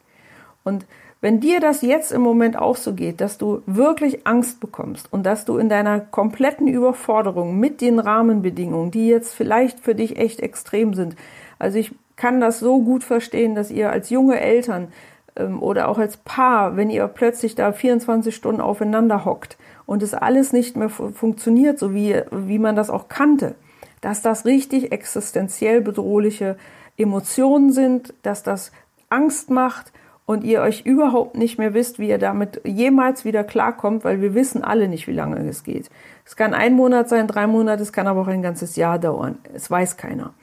Und 0.66 0.86
wenn 1.20 1.40
dir 1.40 1.60
das 1.60 1.82
jetzt 1.82 2.12
im 2.12 2.22
Moment 2.22 2.58
auch 2.58 2.76
so 2.76 2.94
geht, 2.94 3.22
dass 3.22 3.38
du 3.38 3.62
wirklich 3.66 4.28
Angst 4.28 4.60
bekommst 4.60 5.12
und 5.12 5.26
dass 5.26 5.46
du 5.46 5.58
in 5.58 5.68
deiner 5.68 6.00
kompletten 6.00 6.68
Überforderung 6.68 7.60
mit 7.60 7.82
den 7.82 8.00
Rahmenbedingungen, 8.00 8.92
die 8.92 9.08
jetzt 9.08 9.34
vielleicht 9.34 9.80
für 9.80 9.96
dich 9.96 10.18
echt 10.18 10.40
extrem 10.42 10.94
sind, 10.94 11.16
also 11.60 11.80
ich 11.80 11.94
kann 12.16 12.40
das 12.40 12.60
so 12.60 12.82
gut 12.82 13.04
verstehen, 13.04 13.56
dass 13.56 13.72
ihr 13.72 13.92
als 13.92 14.10
junge 14.10 14.40
Eltern 14.40 14.90
ähm, 15.36 15.62
oder 15.62 15.88
auch 15.88 15.98
als 15.98 16.18
Paar, 16.18 16.76
wenn 16.76 16.90
ihr 16.90 17.08
plötzlich 17.08 17.56
da 17.56 17.72
24 17.72 18.36
Stunden 18.36 18.62
aufeinander 18.62 19.26
hockt 19.26 19.58
und 19.86 20.04
es 20.04 20.14
alles 20.14 20.54
nicht 20.54 20.76
mehr 20.76 20.90
funktioniert, 20.90 21.80
so 21.80 21.94
wie, 21.94 22.22
wie 22.32 22.60
man 22.60 22.76
das 22.76 22.90
auch 22.90 23.08
kannte, 23.08 23.56
dass 24.02 24.22
das 24.22 24.46
richtig 24.46 24.92
existenziell 24.92 25.82
bedrohliche 25.82 26.58
Emotionen 26.98 27.72
sind, 27.72 28.14
dass 28.24 28.44
das 28.44 28.72
Angst 29.10 29.50
macht 29.50 29.94
und 30.28 30.44
ihr 30.44 30.62
euch 30.62 30.82
überhaupt 30.86 31.38
nicht 31.38 31.58
mehr 31.58 31.74
wisst, 31.74 32.00
wie 32.00 32.10
ihr 32.10 32.18
damit 32.18 32.62
jemals 32.66 33.24
wieder 33.24 33.46
klarkommt, 33.46 34.04
weil 34.04 34.22
wir 34.22 34.36
wissen 34.36 34.62
alle 34.62 34.90
nicht, 34.90 35.08
wie 35.08 35.14
lange 35.14 35.40
es 35.48 35.64
geht. 35.64 35.90
Es 36.26 36.36
kann 36.36 36.54
ein 36.54 36.74
Monat 36.74 37.08
sein, 37.08 37.28
drei 37.28 37.48
Monate, 37.48 37.82
es 37.82 37.94
kann 37.94 38.08
aber 38.08 38.22
auch 38.22 38.28
ein 38.28 38.42
ganzes 38.42 38.76
Jahr 38.76 39.00
dauern. 39.00 39.38
Es 39.54 39.72
weiß 39.72 39.96
keiner. 39.96 40.34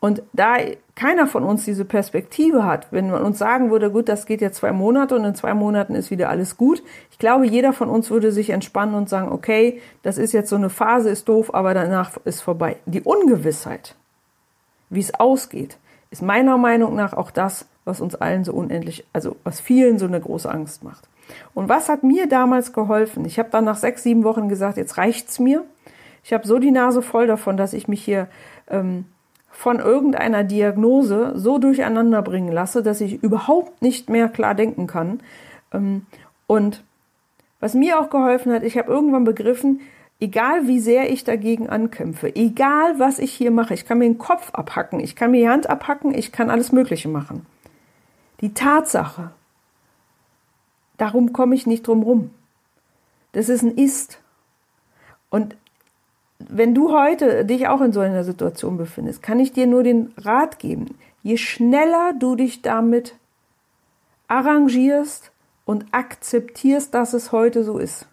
Und 0.00 0.22
da 0.32 0.56
keiner 0.96 1.28
von 1.28 1.44
uns 1.44 1.64
diese 1.64 1.84
Perspektive 1.84 2.64
hat, 2.64 2.88
wenn 2.90 3.10
man 3.10 3.22
uns 3.22 3.38
sagen 3.38 3.70
würde, 3.70 3.92
gut, 3.92 4.08
das 4.08 4.26
geht 4.26 4.40
ja 4.40 4.50
zwei 4.50 4.72
Monate 4.72 5.14
und 5.14 5.24
in 5.24 5.34
zwei 5.36 5.54
Monaten 5.54 5.94
ist 5.94 6.10
wieder 6.10 6.28
alles 6.28 6.56
gut. 6.56 6.82
Ich 7.12 7.18
glaube, 7.18 7.46
jeder 7.46 7.72
von 7.72 7.88
uns 7.88 8.10
würde 8.10 8.32
sich 8.32 8.50
entspannen 8.50 8.96
und 8.96 9.08
sagen, 9.08 9.30
okay, 9.30 9.80
das 10.02 10.18
ist 10.18 10.32
jetzt 10.32 10.50
so 10.50 10.56
eine 10.56 10.70
Phase, 10.70 11.08
ist 11.08 11.28
doof, 11.28 11.54
aber 11.54 11.72
danach 11.72 12.16
ist 12.24 12.40
vorbei. 12.40 12.78
Die 12.86 13.02
Ungewissheit, 13.02 13.94
wie 14.88 15.00
es 15.00 15.14
ausgeht, 15.14 15.78
ist 16.10 16.22
meiner 16.22 16.58
Meinung 16.58 16.96
nach 16.96 17.12
auch 17.12 17.30
das, 17.30 17.66
was 17.90 18.00
uns 18.00 18.14
allen 18.14 18.44
so 18.44 18.52
unendlich, 18.52 19.04
also 19.12 19.36
was 19.44 19.60
vielen 19.60 19.98
so 19.98 20.06
eine 20.06 20.20
große 20.20 20.50
Angst 20.50 20.82
macht. 20.82 21.08
Und 21.54 21.68
was 21.68 21.88
hat 21.88 22.02
mir 22.02 22.28
damals 22.28 22.72
geholfen? 22.72 23.24
Ich 23.24 23.38
habe 23.38 23.50
dann 23.50 23.64
nach 23.64 23.76
sechs, 23.76 24.02
sieben 24.02 24.24
Wochen 24.24 24.48
gesagt, 24.48 24.76
jetzt 24.76 24.96
reicht's 24.96 25.38
mir. 25.38 25.64
Ich 26.24 26.32
habe 26.32 26.46
so 26.46 26.58
die 26.58 26.70
Nase 26.70 27.02
voll 27.02 27.26
davon, 27.26 27.56
dass 27.56 27.72
ich 27.72 27.88
mich 27.88 28.02
hier 28.02 28.28
ähm, 28.68 29.04
von 29.50 29.78
irgendeiner 29.78 30.44
Diagnose 30.44 31.32
so 31.34 31.58
durcheinander 31.58 32.22
bringen 32.22 32.52
lasse, 32.52 32.82
dass 32.82 33.00
ich 33.00 33.22
überhaupt 33.22 33.82
nicht 33.82 34.08
mehr 34.08 34.28
klar 34.28 34.54
denken 34.54 34.86
kann. 34.86 35.20
Ähm, 35.72 36.06
und 36.46 36.82
was 37.60 37.74
mir 37.74 38.00
auch 38.00 38.10
geholfen 38.10 38.52
hat, 38.52 38.62
ich 38.62 38.78
habe 38.78 38.90
irgendwann 38.90 39.24
begriffen, 39.24 39.80
egal 40.18 40.66
wie 40.66 40.80
sehr 40.80 41.10
ich 41.10 41.24
dagegen 41.24 41.68
ankämpfe, 41.68 42.34
egal 42.34 42.98
was 42.98 43.18
ich 43.18 43.32
hier 43.32 43.50
mache, 43.50 43.74
ich 43.74 43.84
kann 43.86 43.98
mir 43.98 44.06
den 44.06 44.18
Kopf 44.18 44.50
abhacken, 44.52 45.00
ich 45.00 45.16
kann 45.16 45.30
mir 45.30 45.42
die 45.42 45.48
Hand 45.48 45.68
abhacken, 45.68 46.14
ich 46.14 46.32
kann 46.32 46.50
alles 46.50 46.72
Mögliche 46.72 47.08
machen. 47.08 47.46
Die 48.40 48.54
Tatsache, 48.54 49.32
darum 50.96 51.32
komme 51.32 51.54
ich 51.54 51.66
nicht 51.66 51.86
drum 51.86 52.02
rum. 52.02 52.30
Das 53.32 53.48
ist 53.48 53.62
ein 53.62 53.76
Ist. 53.76 54.20
Und 55.28 55.56
wenn 56.38 56.74
du 56.74 56.92
heute 56.92 57.44
dich 57.44 57.68
auch 57.68 57.80
in 57.80 57.92
so 57.92 58.00
einer 58.00 58.24
Situation 58.24 58.76
befindest, 58.76 59.22
kann 59.22 59.38
ich 59.38 59.52
dir 59.52 59.66
nur 59.66 59.82
den 59.82 60.12
Rat 60.16 60.58
geben, 60.58 60.98
je 61.22 61.36
schneller 61.36 62.14
du 62.18 62.34
dich 62.34 62.62
damit 62.62 63.14
arrangierst 64.26 65.32
und 65.66 65.86
akzeptierst, 65.92 66.94
dass 66.94 67.12
es 67.12 67.32
heute 67.32 67.62
so 67.62 67.78
ist, 67.78 68.08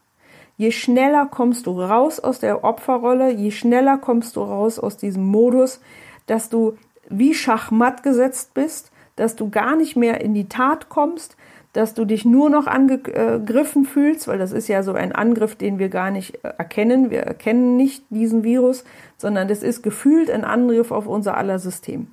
je 0.58 0.72
schneller 0.72 1.26
kommst 1.26 1.68
du 1.68 1.82
raus 1.82 2.20
aus 2.20 2.40
der 2.40 2.64
Opferrolle, 2.64 3.32
je 3.32 3.52
schneller 3.52 3.98
kommst 3.98 4.36
du 4.36 4.42
raus 4.42 4.78
aus 4.78 4.98
diesem 4.98 5.26
Modus, 5.26 5.80
dass 6.26 6.50
du 6.50 6.78
wie 7.10 7.34
Schachmatt 7.34 8.04
gesetzt 8.04 8.54
bist, 8.54 8.92
dass 9.18 9.36
du 9.36 9.50
gar 9.50 9.76
nicht 9.76 9.98
mehr 9.98 10.22
in 10.22 10.34
die 10.34 10.48
Tat 10.48 10.88
kommst, 10.88 11.36
dass 11.74 11.94
du 11.94 12.06
dich 12.06 12.26
nur 12.26 12.50
noch 12.50 12.66
angegriffen 12.66 13.86
fühlst, 13.86 14.28
weil 14.28 14.40
das 14.40 14.52
ist 14.52 14.68
ja 14.68 14.82
so 14.82 14.94
ein 14.94 15.12
Angriff, 15.12 15.56
den 15.56 15.78
wir 15.78 15.90
gar 15.90 16.10
nicht 16.10 16.44
äh, 16.44 16.54
erkennen. 16.58 17.12
Wir 17.12 17.22
erkennen 17.22 17.78
nicht 17.78 18.04
diesen 18.10 18.44
Virus, 18.44 18.84
sondern 19.18 19.48
das 19.48 19.62
ist 19.62 19.84
gefühlt 19.84 20.32
ein 20.32 20.44
Angriff 20.44 20.92
auf 20.92 21.06
unser 21.06 21.38
aller 21.38 21.60
System. 21.60 22.08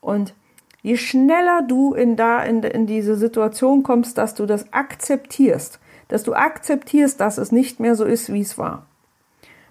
Und 0.00 0.34
je 0.80 0.96
schneller 0.96 1.62
du 1.66 1.92
in, 1.92 2.16
da, 2.16 2.42
in, 2.42 2.62
in 2.62 2.86
diese 2.86 3.16
Situation 3.16 3.82
kommst, 3.82 4.16
dass 4.16 4.34
du 4.34 4.46
das 4.46 4.72
akzeptierst, 4.72 5.78
dass 6.08 6.22
du 6.22 6.32
akzeptierst, 6.34 7.20
dass 7.20 7.36
es 7.38 7.52
nicht 7.52 7.80
mehr 7.80 7.96
so 7.96 8.04
ist, 8.04 8.32
wie 8.32 8.40
es 8.40 8.56
war. 8.56 8.86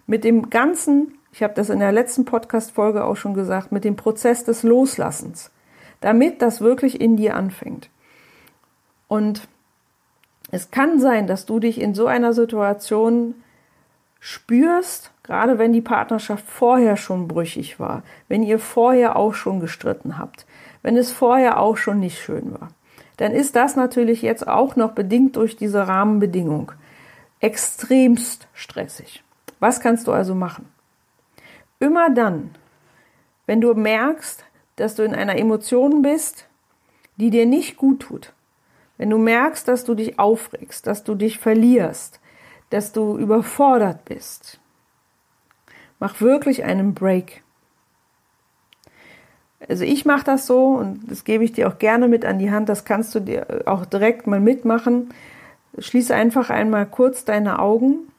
Mit 0.05 0.23
dem 0.23 0.49
ganzen, 0.49 1.17
ich 1.31 1.41
habe 1.41 1.53
das 1.55 1.69
in 1.69 1.79
der 1.79 1.91
letzten 1.91 2.25
Podcast-Folge 2.25 3.03
auch 3.03 3.15
schon 3.15 3.33
gesagt, 3.33 3.71
mit 3.71 3.85
dem 3.85 3.95
Prozess 3.95 4.43
des 4.43 4.61
Loslassens, 4.61 5.51
damit 6.01 6.41
das 6.41 6.61
wirklich 6.61 6.99
in 6.99 7.15
dir 7.15 7.35
anfängt. 7.35 7.89
Und 9.07 9.47
es 10.51 10.69
kann 10.71 10.99
sein, 10.99 11.27
dass 11.27 11.45
du 11.45 11.59
dich 11.59 11.79
in 11.79 11.95
so 11.95 12.07
einer 12.07 12.33
Situation 12.33 13.35
spürst, 14.19 15.11
gerade 15.23 15.57
wenn 15.57 15.73
die 15.73 15.81
Partnerschaft 15.81 16.45
vorher 16.45 16.97
schon 16.97 17.27
brüchig 17.27 17.79
war, 17.79 18.03
wenn 18.27 18.43
ihr 18.43 18.59
vorher 18.59 19.15
auch 19.15 19.33
schon 19.33 19.59
gestritten 19.59 20.17
habt, 20.17 20.45
wenn 20.81 20.97
es 20.97 21.11
vorher 21.11 21.59
auch 21.59 21.77
schon 21.77 21.99
nicht 21.99 22.19
schön 22.19 22.53
war, 22.53 22.69
dann 23.17 23.31
ist 23.31 23.55
das 23.55 23.75
natürlich 23.75 24.21
jetzt 24.21 24.47
auch 24.47 24.75
noch 24.75 24.91
bedingt 24.91 25.35
durch 25.35 25.55
diese 25.55 25.87
Rahmenbedingung 25.87 26.71
extremst 27.39 28.47
stressig. 28.53 29.23
Was 29.59 29.79
kannst 29.79 30.07
du 30.07 30.11
also 30.11 30.35
machen? 30.35 30.67
Immer 31.79 32.11
dann, 32.11 32.51
wenn 33.47 33.61
du 33.61 33.73
merkst, 33.73 34.43
dass 34.81 34.95
du 34.95 35.03
in 35.03 35.13
einer 35.13 35.37
Emotion 35.37 36.01
bist, 36.01 36.47
die 37.17 37.29
dir 37.29 37.45
nicht 37.45 37.77
gut 37.77 38.01
tut, 38.01 38.33
wenn 38.97 39.11
du 39.11 39.17
merkst, 39.17 39.67
dass 39.67 39.83
du 39.83 39.93
dich 39.93 40.17
aufregst, 40.17 40.87
dass 40.87 41.03
du 41.03 41.13
dich 41.13 41.37
verlierst, 41.37 42.19
dass 42.71 42.91
du 42.91 43.17
überfordert 43.17 44.05
bist, 44.05 44.59
mach 45.99 46.19
wirklich 46.19 46.63
einen 46.63 46.95
Break. 46.95 47.43
Also 49.69 49.83
ich 49.83 50.05
mache 50.05 50.23
das 50.23 50.47
so 50.47 50.69
und 50.69 51.11
das 51.11 51.23
gebe 51.23 51.43
ich 51.43 51.53
dir 51.53 51.67
auch 51.67 51.77
gerne 51.77 52.07
mit 52.07 52.25
an 52.25 52.39
die 52.39 52.49
Hand, 52.49 52.67
das 52.67 52.83
kannst 52.83 53.13
du 53.13 53.19
dir 53.19 53.63
auch 53.65 53.85
direkt 53.85 54.25
mal 54.25 54.39
mitmachen. 54.39 55.13
Schließe 55.77 56.15
einfach 56.15 56.49
einmal 56.49 56.87
kurz 56.87 57.23
deine 57.23 57.59
Augen 57.59 58.11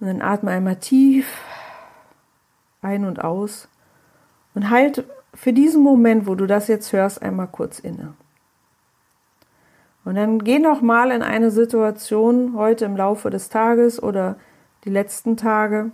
und 0.00 0.08
dann 0.08 0.22
atme 0.22 0.50
einmal 0.50 0.76
tief 0.76 1.40
ein 2.82 3.04
und 3.04 3.22
aus 3.22 3.68
und 4.58 4.70
halt 4.70 5.04
für 5.34 5.52
diesen 5.52 5.84
Moment, 5.84 6.26
wo 6.26 6.34
du 6.34 6.46
das 6.46 6.66
jetzt 6.66 6.92
hörst, 6.92 7.22
einmal 7.22 7.46
kurz 7.46 7.78
inne. 7.78 8.14
Und 10.04 10.16
dann 10.16 10.40
geh 10.40 10.58
noch 10.58 10.80
mal 10.80 11.12
in 11.12 11.22
eine 11.22 11.52
Situation 11.52 12.54
heute 12.56 12.84
im 12.84 12.96
Laufe 12.96 13.30
des 13.30 13.50
Tages 13.50 14.02
oder 14.02 14.34
die 14.82 14.90
letzten 14.90 15.36
Tage, 15.36 15.92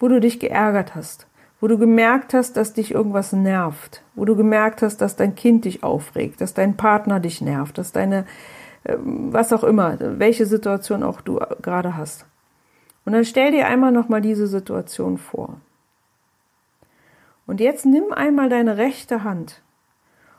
wo 0.00 0.08
du 0.08 0.18
dich 0.18 0.40
geärgert 0.40 0.96
hast, 0.96 1.28
wo 1.60 1.68
du 1.68 1.78
gemerkt 1.78 2.34
hast, 2.34 2.56
dass 2.56 2.72
dich 2.72 2.92
irgendwas 2.92 3.32
nervt, 3.32 4.02
wo 4.16 4.24
du 4.24 4.34
gemerkt 4.34 4.82
hast, 4.82 4.96
dass 4.96 5.14
dein 5.14 5.36
Kind 5.36 5.64
dich 5.64 5.84
aufregt, 5.84 6.40
dass 6.40 6.52
dein 6.52 6.76
Partner 6.76 7.20
dich 7.20 7.40
nervt, 7.42 7.78
dass 7.78 7.92
deine, 7.92 8.26
ähm, 8.86 9.32
was 9.32 9.52
auch 9.52 9.62
immer, 9.62 9.98
welche 10.00 10.46
Situation 10.46 11.04
auch 11.04 11.20
du 11.20 11.38
gerade 11.62 11.96
hast. 11.96 12.26
Und 13.04 13.12
dann 13.12 13.24
stell 13.24 13.52
dir 13.52 13.68
einmal 13.68 13.92
noch 13.92 14.08
mal 14.08 14.20
diese 14.20 14.48
Situation 14.48 15.16
vor. 15.16 15.60
Und 17.46 17.60
jetzt 17.60 17.84
nimm 17.86 18.12
einmal 18.12 18.48
deine 18.48 18.76
rechte 18.76 19.24
Hand 19.24 19.62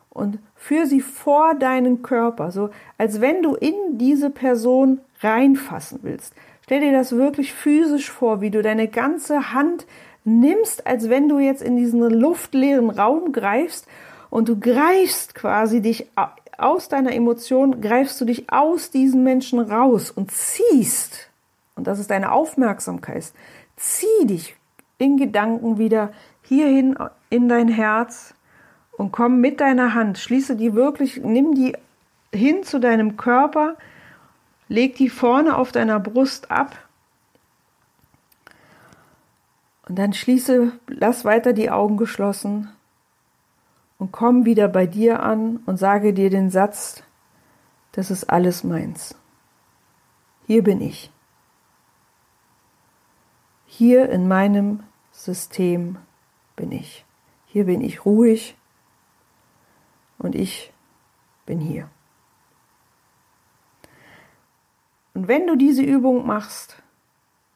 und 0.09 0.39
führ 0.55 0.87
sie 0.87 1.01
vor 1.01 1.55
deinen 1.55 2.01
Körper, 2.01 2.51
so 2.51 2.69
als 2.97 3.21
wenn 3.21 3.43
du 3.43 3.55
in 3.55 3.97
diese 3.97 4.29
Person 4.29 5.01
reinfassen 5.21 5.99
willst. 6.01 6.33
Stell 6.63 6.79
dir 6.79 6.93
das 6.93 7.11
wirklich 7.11 7.53
physisch 7.53 8.09
vor, 8.09 8.41
wie 8.41 8.49
du 8.49 8.63
deine 8.63 8.87
ganze 8.87 9.53
Hand 9.53 9.85
nimmst, 10.23 10.87
als 10.87 11.09
wenn 11.09 11.29
du 11.29 11.37
jetzt 11.37 11.61
in 11.61 11.77
diesen 11.77 12.01
luftleeren 12.01 12.89
Raum 12.89 13.31
greifst 13.31 13.87
und 14.31 14.49
du 14.49 14.59
greifst 14.59 15.35
quasi 15.35 15.81
dich 15.81 16.07
aus 16.57 16.89
deiner 16.89 17.13
Emotion, 17.13 17.81
greifst 17.81 18.19
du 18.19 18.25
dich 18.25 18.49
aus 18.49 18.89
diesem 18.89 19.23
Menschen 19.23 19.59
raus 19.59 20.09
und 20.09 20.31
ziehst, 20.31 21.29
und 21.75 21.87
das 21.87 21.99
ist 21.99 22.09
deine 22.09 22.31
Aufmerksamkeit, 22.31 23.31
zieh 23.75 24.25
dich 24.25 24.55
in 24.97 25.17
Gedanken 25.17 25.77
wieder 25.77 26.13
hierhin 26.45 26.97
in 27.29 27.49
dein 27.49 27.67
Herz 27.67 28.33
und 28.97 29.11
komm 29.11 29.41
mit 29.41 29.59
deiner 29.59 29.93
Hand, 29.93 30.17
schließe 30.17 30.55
die 30.55 30.73
wirklich, 30.73 31.17
nimm 31.17 31.53
die 31.53 31.75
hin 32.33 32.63
zu 32.63 32.79
deinem 32.79 33.17
Körper, 33.17 33.75
leg 34.67 34.95
die 34.95 35.09
vorne 35.09 35.57
auf 35.57 35.71
deiner 35.71 35.99
Brust 35.99 36.51
ab 36.51 36.77
und 39.87 39.97
dann 39.97 40.13
schließe, 40.13 40.71
lass 40.87 41.25
weiter 41.25 41.53
die 41.53 41.69
Augen 41.69 41.97
geschlossen 41.97 42.69
und 43.97 44.11
komm 44.11 44.45
wieder 44.45 44.67
bei 44.67 44.85
dir 44.85 45.23
an 45.23 45.57
und 45.65 45.77
sage 45.77 46.13
dir 46.13 46.29
den 46.29 46.49
Satz, 46.49 47.03
das 47.91 48.11
ist 48.11 48.29
alles 48.29 48.63
meins. 48.63 49.15
Hier 50.47 50.63
bin 50.63 50.81
ich. 50.81 51.11
hier 53.77 54.09
in 54.09 54.27
meinem 54.27 54.83
System 55.11 55.97
bin 56.55 56.71
ich. 56.71 57.05
Hier 57.47 57.65
bin 57.65 57.81
ich 57.81 58.05
ruhig 58.05 58.55
und 60.17 60.35
ich 60.35 60.73
bin 61.45 61.59
hier. 61.59 61.89
Und 65.13 65.27
wenn 65.27 65.47
du 65.47 65.55
diese 65.55 65.81
Übung 65.81 66.27
machst, 66.27 66.81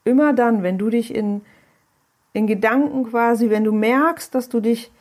immer 0.05 0.33
dann, 0.33 0.63
wenn 0.63 0.77
du 0.77 0.89
dich 0.89 1.13
in, 1.13 1.41
in 2.33 2.47
Gedanken 2.47 3.03
quasi, 3.09 3.49
wenn 3.49 3.65
du 3.65 3.73
merkst, 3.73 4.33
dass 4.33 4.49
du 4.49 4.61
dich, 4.61 4.91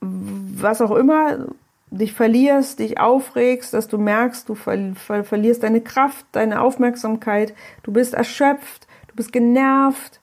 was 0.00 0.80
auch 0.80 0.92
immer, 0.92 1.46
dich 1.90 2.14
verlierst, 2.14 2.78
dich 2.78 2.98
aufregst, 2.98 3.74
dass 3.74 3.88
du 3.88 3.98
merkst, 3.98 4.48
du 4.48 4.54
ver 4.54 4.94
ver 4.94 5.24
verlierst 5.24 5.62
deine 5.62 5.80
Kraft, 5.80 6.24
deine 6.32 6.60
Aufmerksamkeit, 6.60 7.54
du 7.82 7.92
bist 7.92 8.14
erschöpft, 8.14 8.86
du 9.08 9.16
bist 9.16 9.32
genervt, 9.32 10.20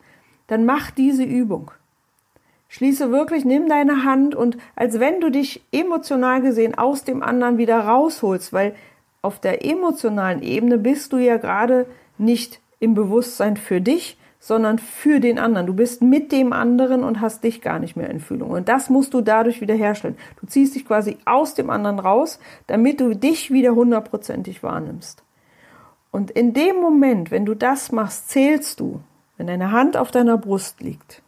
dann 0.48 0.66
mach 0.66 0.92
diese 0.92 1.24
Übung. 1.24 1.72
Schließe 2.70 3.12
wirklich, 3.12 3.46
nimm 3.46 3.70
deine 3.70 4.04
Hand 4.04 4.36
und 4.36 4.58
als 4.76 5.00
wenn 5.00 5.22
du 5.22 5.30
dich 5.30 5.64
emotional 5.72 6.42
gesehen 6.42 6.78
aus 6.78 7.04
dem 7.04 7.24
anderen 7.24 7.58
wieder 7.58 7.80
rausholst, 7.80 8.52
weil 8.52 8.76
auf 9.22 9.40
der 9.40 9.66
emotionalen 9.66 10.42
Ebene 10.42 10.78
bist 10.78 11.14
du 11.14 11.18
ja 11.18 11.38
gerade 11.38 11.86
nicht 12.18 12.60
im 12.80 12.94
Bewusstsein 12.94 13.58
für 13.58 13.82
dich, 13.82 14.18
sondern 14.40 14.80
für 14.80 15.20
den 15.20 15.40
anderen. 15.40 15.68
Du 15.68 15.74
bist 15.74 16.02
mit 16.02 16.32
dem 16.32 16.54
anderen 16.54 17.04
und 17.04 17.22
hast 17.22 17.44
dich 17.44 17.62
gar 17.62 17.80
nicht 17.80 17.96
mehr 17.96 18.10
in 18.10 18.20
Fühlung. 18.20 18.52
Und 18.52 18.70
das 18.70 18.90
musst 18.90 19.14
du 19.14 19.22
dadurch 19.22 19.62
wiederherstellen. 19.62 20.18
Du 20.40 20.48
ziehst 20.48 20.76
dich 20.76 20.86
quasi 20.86 21.18
aus 21.26 21.56
dem 21.56 21.70
anderen 21.70 22.00
raus, 22.00 22.40
damit 22.68 23.00
du 23.02 23.16
dich 23.16 23.52
wieder 23.52 23.76
hundertprozentig 23.76 24.62
wahrnimmst. 24.62 25.24
Und 26.12 26.32
in 26.32 26.54
dem 26.54 26.78
Moment, 26.78 27.32
wenn 27.32 27.46
du 27.46 27.56
das 27.56 27.92
machst, 27.92 28.30
zählst 28.30 28.80
du, 28.80 29.02
wenn 29.38 29.48
deine 29.48 29.72
Hand 29.72 29.98
auf 29.98 30.12
deiner 30.12 30.38
Brust 30.38 30.82
liegt, 30.82 31.22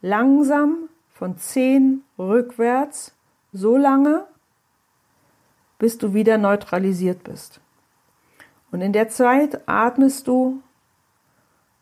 langsam 0.00 0.88
von 1.10 1.36
zehn 1.38 2.04
rückwärts, 2.18 3.14
so 3.52 3.76
lange, 3.76 4.26
bis 5.78 5.98
du 5.98 6.14
wieder 6.14 6.38
neutralisiert 6.38 7.24
bist. 7.24 7.60
Und 8.70 8.80
in 8.80 8.92
der 8.92 9.08
Zeit 9.08 9.68
atmest 9.68 10.28
du 10.28 10.62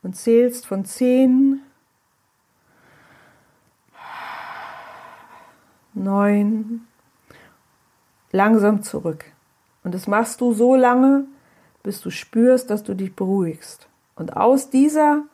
und 0.02 0.14
zählst 0.14 0.66
von 0.66 0.84
zehn, 0.84 1.60
neun, 5.94 6.86
langsam 8.30 8.82
zurück. 8.82 9.24
Und 9.82 9.94
das 9.94 10.06
machst 10.06 10.40
du 10.40 10.52
so 10.52 10.76
lange, 10.76 11.26
bis 11.82 12.00
du 12.00 12.10
spürst, 12.10 12.70
dass 12.70 12.82
du 12.82 12.94
dich 12.94 13.14
beruhigst. 13.14 13.88
Und 14.14 14.36
aus 14.36 14.70
dieser 14.70 15.24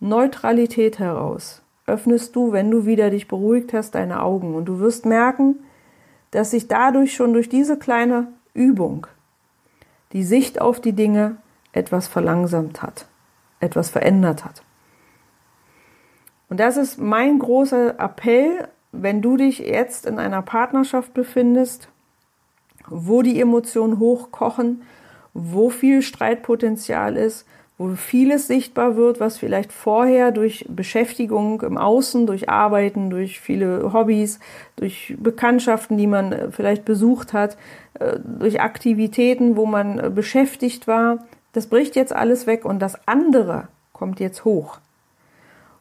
Neutralität 0.00 0.98
heraus 0.98 1.62
öffnest 1.88 2.36
du, 2.36 2.52
wenn 2.52 2.70
du 2.70 2.86
wieder 2.86 3.10
dich 3.10 3.28
beruhigt 3.28 3.72
hast, 3.72 3.94
deine 3.94 4.22
Augen. 4.22 4.54
Und 4.54 4.66
du 4.66 4.80
wirst 4.80 5.06
merken, 5.06 5.56
dass 6.30 6.50
sich 6.50 6.68
dadurch 6.68 7.14
schon 7.14 7.32
durch 7.32 7.48
diese 7.48 7.78
kleine 7.78 8.28
Übung 8.54 9.06
die 10.12 10.24
Sicht 10.24 10.60
auf 10.60 10.80
die 10.80 10.92
Dinge 10.92 11.36
etwas 11.72 12.08
verlangsamt 12.08 12.82
hat, 12.82 13.06
etwas 13.60 13.90
verändert 13.90 14.44
hat. 14.44 14.62
Und 16.48 16.60
das 16.60 16.76
ist 16.76 16.98
mein 16.98 17.38
großer 17.38 17.98
Appell, 18.00 18.68
wenn 18.92 19.20
du 19.20 19.36
dich 19.36 19.58
jetzt 19.58 20.06
in 20.06 20.18
einer 20.18 20.42
Partnerschaft 20.42 21.12
befindest, 21.12 21.88
wo 22.88 23.22
die 23.22 23.40
Emotionen 23.40 23.98
hochkochen, 23.98 24.82
wo 25.34 25.68
viel 25.68 26.00
Streitpotenzial 26.00 27.16
ist, 27.16 27.46
wo 27.78 27.94
vieles 27.94 28.48
sichtbar 28.48 28.96
wird, 28.96 29.20
was 29.20 29.38
vielleicht 29.38 29.72
vorher 29.72 30.32
durch 30.32 30.66
Beschäftigung 30.68 31.62
im 31.62 31.78
Außen, 31.78 32.26
durch 32.26 32.48
Arbeiten, 32.48 33.08
durch 33.08 33.38
viele 33.38 33.92
Hobbys, 33.92 34.40
durch 34.74 35.14
Bekanntschaften, 35.16 35.96
die 35.96 36.08
man 36.08 36.32
äh, 36.32 36.50
vielleicht 36.50 36.84
besucht 36.84 37.32
hat, 37.32 37.56
äh, 37.94 38.18
durch 38.18 38.60
Aktivitäten, 38.60 39.56
wo 39.56 39.64
man 39.64 39.98
äh, 40.00 40.10
beschäftigt 40.10 40.88
war, 40.88 41.24
das 41.52 41.68
bricht 41.68 41.94
jetzt 41.94 42.12
alles 42.12 42.48
weg 42.48 42.64
und 42.64 42.80
das 42.80 42.98
andere 43.06 43.68
kommt 43.92 44.18
jetzt 44.18 44.44
hoch. 44.44 44.78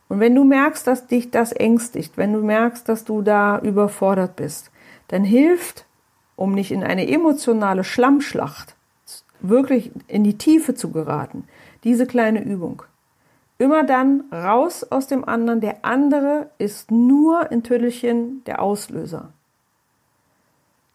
Und 0.08 0.20
wenn 0.20 0.36
du 0.36 0.44
merkst, 0.44 0.86
dass 0.86 1.08
dich 1.08 1.32
das 1.32 1.52
ängstigt, 1.52 2.16
wenn 2.16 2.32
du 2.32 2.40
merkst, 2.40 2.88
dass 2.88 3.06
du 3.06 3.24
da 3.24 3.60
überfordert 3.60 4.36
bist, 4.36 4.72
dann 5.08 5.24
hilft, 5.24 5.86
um 6.36 6.54
nicht 6.54 6.72
in 6.72 6.84
eine 6.84 7.10
emotionale 7.10 7.84
Schlammschlacht 7.84 8.76
wirklich 9.40 9.92
in 10.08 10.24
die 10.24 10.38
Tiefe 10.38 10.74
zu 10.76 10.92
geraten, 10.92 11.44
diese 11.84 12.06
kleine 12.06 12.44
Übung. 12.44 12.84
Immer 13.58 13.84
dann 13.84 14.26
raus 14.32 14.84
aus 14.84 15.08
dem 15.08 15.28
anderen. 15.28 15.62
Der 15.62 15.84
andere 15.84 16.50
ist 16.58 16.92
nur 16.92 17.52
in 17.52 17.64
Tüttelchen 17.64 18.44
der 18.46 18.62
Auslöser. 18.62 19.30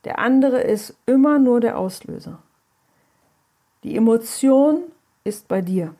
Der 0.05 0.18
andere 0.18 0.61
ist 0.61 0.97
immer 1.07 1.38
nur 1.38 1.61
der 1.61 1.79
Auslöser. 1.79 2.38
Die 3.83 3.97
Emotion 3.97 4.83
ist 5.25 5.49
bei 5.49 5.61
dir. 5.61 5.95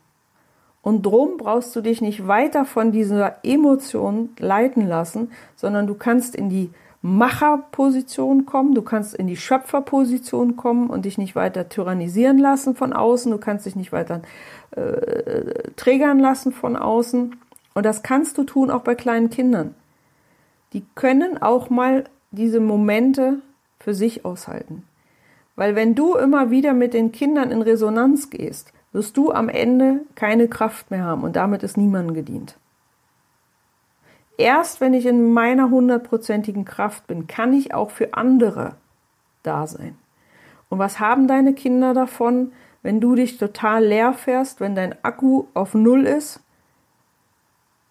Und 0.83 1.07
drum 1.07 1.37
brauchst 1.37 1.75
du 1.77 1.81
dich 1.81 2.01
nicht 2.01 2.27
weiter 2.27 2.65
von 2.65 2.91
dieser 2.91 3.45
Emotion 3.45 4.31
leiten 4.39 4.87
lassen, 4.87 5.31
sondern 5.55 5.87
du 5.87 5.95
kannst 5.95 6.35
in 6.35 6.49
die 6.49 6.71
Macherposition 7.03 8.47
kommen, 8.47 8.75
du 8.75 8.83
kannst 8.83 9.15
in 9.15 9.27
die 9.27 9.37
Schöpferposition 9.37 10.57
kommen 10.57 10.89
und 10.89 11.05
dich 11.05 11.19
nicht 11.19 11.35
weiter 11.35 11.69
tyrannisieren 11.69 12.39
lassen 12.39 12.77
von 12.77 12.93
außen, 12.93 13.33
du 13.33 13.39
kannst 13.39 13.67
dich 13.67 13.75
nicht 13.75 13.91
weiter 13.91 14.23
äh, 14.71 15.71
trägern 15.77 16.21
lassen 16.21 16.53
von 16.53 16.77
außen. 16.77 17.37
Und 17.75 17.87
das 17.87 18.03
kannst 18.03 18.39
du 18.39 18.45
tun 18.45 18.71
auch 18.71 18.83
bei 18.83 18.95
kleinen 18.95 19.31
Kindern. 19.31 19.75
Die 20.73 20.85
können 20.95 21.43
auch 21.43 21.71
mal 21.71 22.05
diese 22.31 22.61
Momente 22.61 23.39
für 23.81 23.95
sich 23.95 24.25
aushalten. 24.25 24.85
Weil 25.57 25.75
wenn 25.75 25.95
du 25.95 26.15
immer 26.15 26.51
wieder 26.51 26.73
mit 26.73 26.95
den 26.95 27.13
Kindern 27.13 27.51
in 27.51 27.63
Resonanz 27.63 28.31
gehst, 28.31 28.73
wirst 28.93 29.17
du 29.17 29.33
am 29.33 29.49
Ende 29.49 30.01
keine 30.15 30.49
Kraft 30.49 30.91
mehr 30.91 31.05
haben 31.05 31.25
und 31.25 31.37
damit 31.37 31.63
ist 31.63 31.77
niemandem 31.77 32.15
gedient. 32.15 32.57
Erst 34.39 34.81
wenn 34.81 34.95
ich 34.95 35.07
in 35.07 35.33
meiner 35.33 35.71
hundertprozentigen 35.71 36.65
Kraft 36.65 37.07
bin, 37.07 37.27
kann 37.27 37.53
ich 37.53 37.75
auch 37.75 37.91
für 37.91 38.15
andere 38.15 38.77
da 39.43 39.67
sein. 39.67 39.97
Und 40.69 40.79
was 40.79 41.01
haben 41.01 41.29
deine 41.29 41.53
Kinder 41.53 41.93
davon, 41.93 42.53
wenn 42.83 43.01
du 43.01 43.15
dich 43.15 43.37
total 43.37 43.85
leer 43.85 44.15
fährst, 44.15 44.61
wenn 44.61 44.75
dein 44.75 44.95
Akku 45.05 45.45
auf 45.55 45.75
Null 45.75 46.07
ist? 46.07 46.41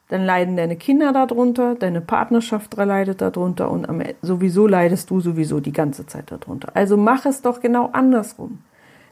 Dann 0.10 0.26
leiden 0.26 0.58
deine 0.58 0.76
Kinder 0.76 1.14
darunter, 1.14 1.76
deine 1.76 2.02
Partnerschaft 2.02 2.76
leidet 2.76 3.22
darunter 3.22 3.72
und 3.72 3.88
sowieso 4.22 4.68
leidest 4.68 5.10
du 5.10 5.22
sowieso 5.22 5.62
die 5.62 5.72
ganze 5.72 6.06
Zeit 6.06 6.32
darunter. 6.32 6.72
Also 6.74 6.98
mach 6.98 7.26
es 7.26 7.42
doch 7.42 7.62
genau 7.62 7.92
andersrum. 7.94 8.60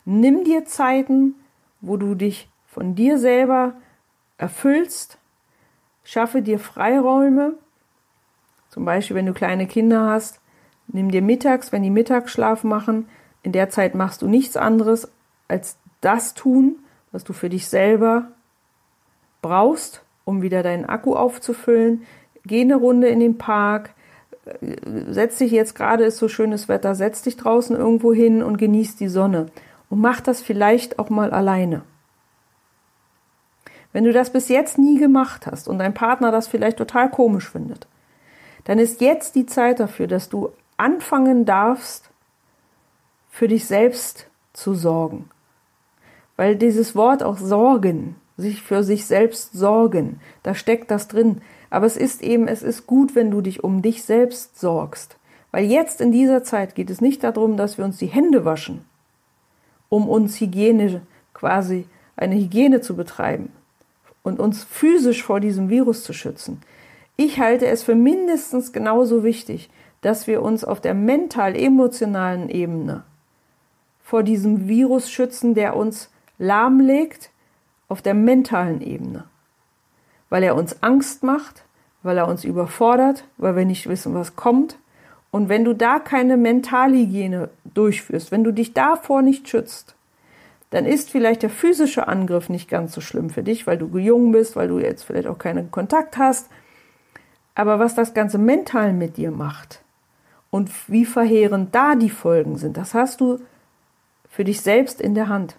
Nimm 0.04 0.44
dir 0.44 0.66
Zeiten, 0.66 1.36
wo 1.80 1.96
du 1.96 2.16
dich 2.16 2.50
von 2.66 2.96
dir 2.96 3.18
selber 3.18 3.76
erfüllst, 4.38 5.19
Schaffe 6.04 6.42
dir 6.42 6.60
Freiräume. 6.60 7.54
Zum 8.70 8.86
Beispiel, 8.86 9.16
wenn 9.16 9.26
du 9.26 9.34
kleine 9.34 9.68
Kinder 9.68 10.06
hast, 10.06 10.40
nimm 10.88 11.12
dir 11.12 11.22
mittags, 11.22 11.72
wenn 11.72 11.84
die 11.84 11.90
Mittagsschlaf 11.90 12.64
machen, 12.64 13.08
in 13.44 13.52
der 13.52 13.70
Zeit 13.70 13.96
machst 13.96 14.22
du 14.22 14.28
nichts 14.28 14.58
anderes 14.58 15.12
als 15.48 15.78
das 16.02 16.34
tun, 16.34 16.78
was 17.12 17.24
du 17.24 17.34
für 17.34 17.50
dich 17.50 17.68
selber 17.68 18.30
brauchst, 19.42 20.04
um 20.26 20.42
wieder 20.42 20.64
deinen 20.64 20.86
Akku 20.86 21.16
aufzufüllen. 21.16 22.06
Geh 22.46 22.62
eine 22.62 22.76
Runde 22.76 23.08
in 23.08 23.20
den 23.20 23.38
Park, 23.38 23.92
setz 25.10 25.38
dich 25.38 25.52
jetzt 25.52 25.76
gerade 25.76 26.04
ist 26.04 26.18
so 26.18 26.28
schönes 26.28 26.68
Wetter, 26.68 26.96
setz 26.96 27.22
dich 27.22 27.38
draußen 27.38 27.76
irgendwo 27.76 28.14
hin 28.14 28.44
und 28.44 28.58
genieß 28.58 28.96
die 28.96 29.08
Sonne 29.08 29.48
und 29.90 30.00
mach 30.00 30.22
das 30.22 30.42
vielleicht 30.42 31.00
auch 31.00 31.10
mal 31.10 31.32
alleine. 31.32 31.84
Wenn 33.92 34.04
du 34.04 34.14
das 34.14 34.32
bis 34.32 34.50
jetzt 34.50 34.78
nie 34.78 34.98
gemacht 35.00 35.48
hast 35.48 35.68
und 35.68 35.80
dein 35.80 35.94
Partner 35.94 36.32
das 36.32 36.48
vielleicht 36.48 36.78
total 36.78 37.10
komisch 37.10 37.50
findet, 37.50 37.88
dann 38.66 38.78
ist 38.78 39.02
jetzt 39.02 39.36
die 39.36 39.46
Zeit 39.46 39.80
dafür, 39.80 40.08
dass 40.08 40.30
du 40.30 40.52
anfangen 40.78 41.46
darfst, 41.46 42.10
für 43.30 43.48
dich 43.48 43.66
selbst 43.66 44.28
zu 44.54 44.74
sorgen. 44.74 45.30
Weil 46.36 46.56
dieses 46.56 46.96
Wort 46.96 47.24
auch 47.24 47.38
sorgen, 47.38 48.16
sich 48.38 48.62
für 48.62 48.84
sich 48.84 49.06
selbst 49.06 49.54
sorgen, 49.54 50.20
da 50.44 50.56
steckt 50.56 50.92
das 50.92 51.08
drin. 51.08 51.42
Aber 51.70 51.86
es 51.86 51.98
ist 51.98 52.22
eben, 52.22 52.48
es 52.48 52.64
ist 52.64 52.88
gut, 52.88 53.16
wenn 53.16 53.32
du 53.32 53.42
dich 53.42 53.64
um 53.64 53.82
dich 53.82 54.04
selbst 54.04 54.60
sorgst. 54.60 55.18
Weil 55.52 55.66
jetzt 55.66 56.00
in 56.02 56.12
dieser 56.12 56.44
Zeit 56.44 56.76
geht 56.76 56.90
es 56.90 57.02
nicht 57.02 57.24
darum, 57.24 57.58
dass 57.58 57.78
wir 57.78 57.86
uns 57.86 57.98
die 57.98 58.08
Hände 58.08 58.46
waschen, 58.46 58.86
um 59.90 60.08
uns 60.08 60.40
Hygiene 60.40 61.02
quasi 61.34 61.88
eine 62.16 62.36
Hygiene 62.36 62.82
zu 62.82 62.96
betreiben, 62.96 63.52
und 64.24 64.40
uns 64.40 64.64
physisch 64.64 65.24
vor 65.24 65.40
diesem 65.40 65.70
Virus 65.70 66.04
zu 66.04 66.14
schützen. 66.14 66.62
Ich 67.16 67.40
halte 67.40 67.68
es 67.68 67.84
für 67.84 67.96
mindestens 67.96 68.72
genauso 68.72 69.24
wichtig, 69.24 69.70
dass 70.02 70.28
wir 70.28 70.42
uns 70.42 70.64
auf 70.64 70.80
der 70.80 70.94
mental-emotionalen 70.94 72.50
Ebene 72.50 73.04
vor 74.02 74.24
diesem 74.24 74.68
Virus 74.68 75.12
schützen, 75.12 75.54
der 75.54 75.76
uns 75.76 76.10
lahmlegt, 76.38 77.32
auf 77.90 78.02
der 78.02 78.14
mentalen 78.14 78.82
Ebene. 78.82 79.26
weil 80.30 80.44
er 80.44 80.56
uns 80.56 80.82
Angst 80.84 81.24
macht, 81.24 81.64
weil 82.04 82.18
er 82.18 82.28
uns 82.28 82.44
überfordert, 82.44 83.26
weil 83.38 83.56
wir 83.56 83.66
nicht 83.66 83.90
wissen, 83.90 84.14
was 84.14 84.36
kommt. 84.36 84.78
Und 85.32 85.50
wenn 85.50 85.66
du 85.66 85.74
da 85.74 86.00
keine 86.00 86.38
Mentalhygiene 86.38 87.50
durchführst, 87.74 88.32
wenn 88.32 88.44
du 88.44 88.52
dich 88.52 88.74
davor 88.74 89.22
nicht 89.22 89.50
schützt, 89.50 89.96
dann 90.70 90.86
ist 90.86 91.10
vielleicht 91.10 91.42
der 91.42 91.50
physische 91.50 92.08
Angriff 92.08 92.50
nicht 92.50 92.70
ganz 92.70 92.94
so 92.94 93.02
schlimm 93.02 93.30
für 93.30 93.44
dich, 93.44 93.66
weil 93.66 93.78
du 93.78 93.98
jung 93.98 94.32
bist, 94.32 94.56
weil 94.56 94.68
du 94.68 94.80
jetzt 94.80 95.04
vielleicht 95.04 95.28
auch 95.28 95.38
keinen 95.38 95.72
Kontakt 95.72 96.18
hast. 96.18 96.50
Aber 97.56 97.80
was 97.80 97.96
das 97.96 98.14
Ganze 98.14 98.38
mental 98.38 98.94
mit 98.94 99.18
dir 99.18 99.32
macht 99.32 99.84
und 100.52 100.70
wie 100.88 101.06
verheerend 101.06 101.74
da 101.74 101.96
die 101.96 102.10
Folgen 102.10 102.58
sind, 102.58 102.78
das 102.78 102.94
hast 102.94 103.20
du 103.22 103.40
für 104.30 104.44
dich 104.44 104.62
selbst 104.62 105.02
in 105.02 105.16
der 105.16 105.28
Hand. 105.28 105.56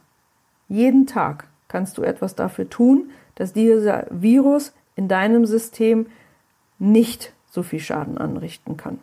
Jeden 0.68 1.06
Tag 1.06 1.48
kannst 1.66 1.98
du 1.98 2.02
etwas 2.02 2.36
dafür 2.36 2.70
tun, 2.70 3.10
dass 3.34 3.52
dieser 3.52 4.06
Virus 4.10 4.72
in 4.94 5.08
deinem 5.08 5.44
System 5.44 6.06
nicht 6.78 7.32
so 7.50 7.62
viel 7.62 7.80
Schaden 7.80 8.16
anrichten 8.16 8.76
kann. 8.76 8.98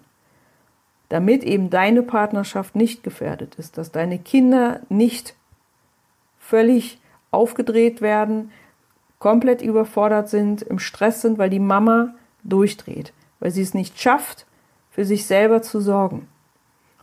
Damit 1.09 1.43
eben 1.43 1.69
deine 1.69 2.01
Partnerschaft 2.01 2.75
nicht 2.75 3.03
gefährdet 3.03 3.55
ist, 3.55 3.77
dass 3.77 3.91
deine 3.91 4.19
Kinder 4.19 4.81
nicht 4.89 5.35
völlig 6.47 6.99
aufgedreht 7.31 8.01
werden, 8.01 8.51
komplett 9.19 9.61
überfordert 9.61 10.29
sind, 10.29 10.61
im 10.61 10.79
Stress 10.79 11.21
sind, 11.21 11.37
weil 11.37 11.49
die 11.49 11.59
Mama 11.59 12.13
durchdreht, 12.43 13.13
weil 13.39 13.51
sie 13.51 13.61
es 13.61 13.73
nicht 13.73 13.99
schafft, 13.99 14.45
für 14.91 15.05
sich 15.05 15.25
selber 15.25 15.61
zu 15.61 15.81
sorgen. 15.81 16.27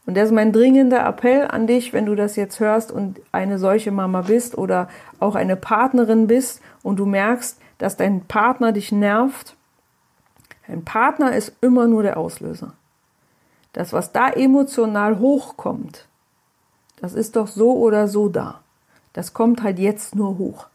Und 0.06 0.16
das 0.16 0.26
ist 0.26 0.34
mein 0.34 0.52
dringender 0.52 1.06
Appell 1.06 1.46
an 1.48 1.66
dich, 1.66 1.92
wenn 1.92 2.06
du 2.06 2.14
das 2.14 2.36
jetzt 2.36 2.60
hörst 2.60 2.92
und 2.92 3.20
eine 3.32 3.58
solche 3.58 3.90
Mama 3.90 4.22
bist 4.22 4.56
oder 4.56 4.88
auch 5.18 5.34
eine 5.34 5.56
Partnerin 5.56 6.26
bist 6.26 6.60
und 6.82 6.98
du 6.98 7.06
merkst, 7.06 7.58
dass 7.78 7.96
dein 7.96 8.22
Partner 8.22 8.72
dich 8.72 8.92
nervt. 8.92 9.56
Ein 10.66 10.84
Partner 10.84 11.34
ist 11.34 11.54
immer 11.60 11.86
nur 11.86 12.02
der 12.02 12.16
Auslöser. 12.16 12.74
Das, 13.72 13.92
was 13.92 14.12
da 14.12 14.28
emotional 14.30 15.18
hochkommt, 15.18 16.06
das 17.00 17.14
ist 17.14 17.36
doch 17.36 17.48
so 17.48 17.72
oder 17.72 18.08
so 18.08 18.28
da. 18.28 18.63
Das 19.14 19.32
kommt 19.32 19.62
halt 19.62 19.78
jetzt 19.78 20.14
nur 20.14 20.36
hoch. 20.36 20.66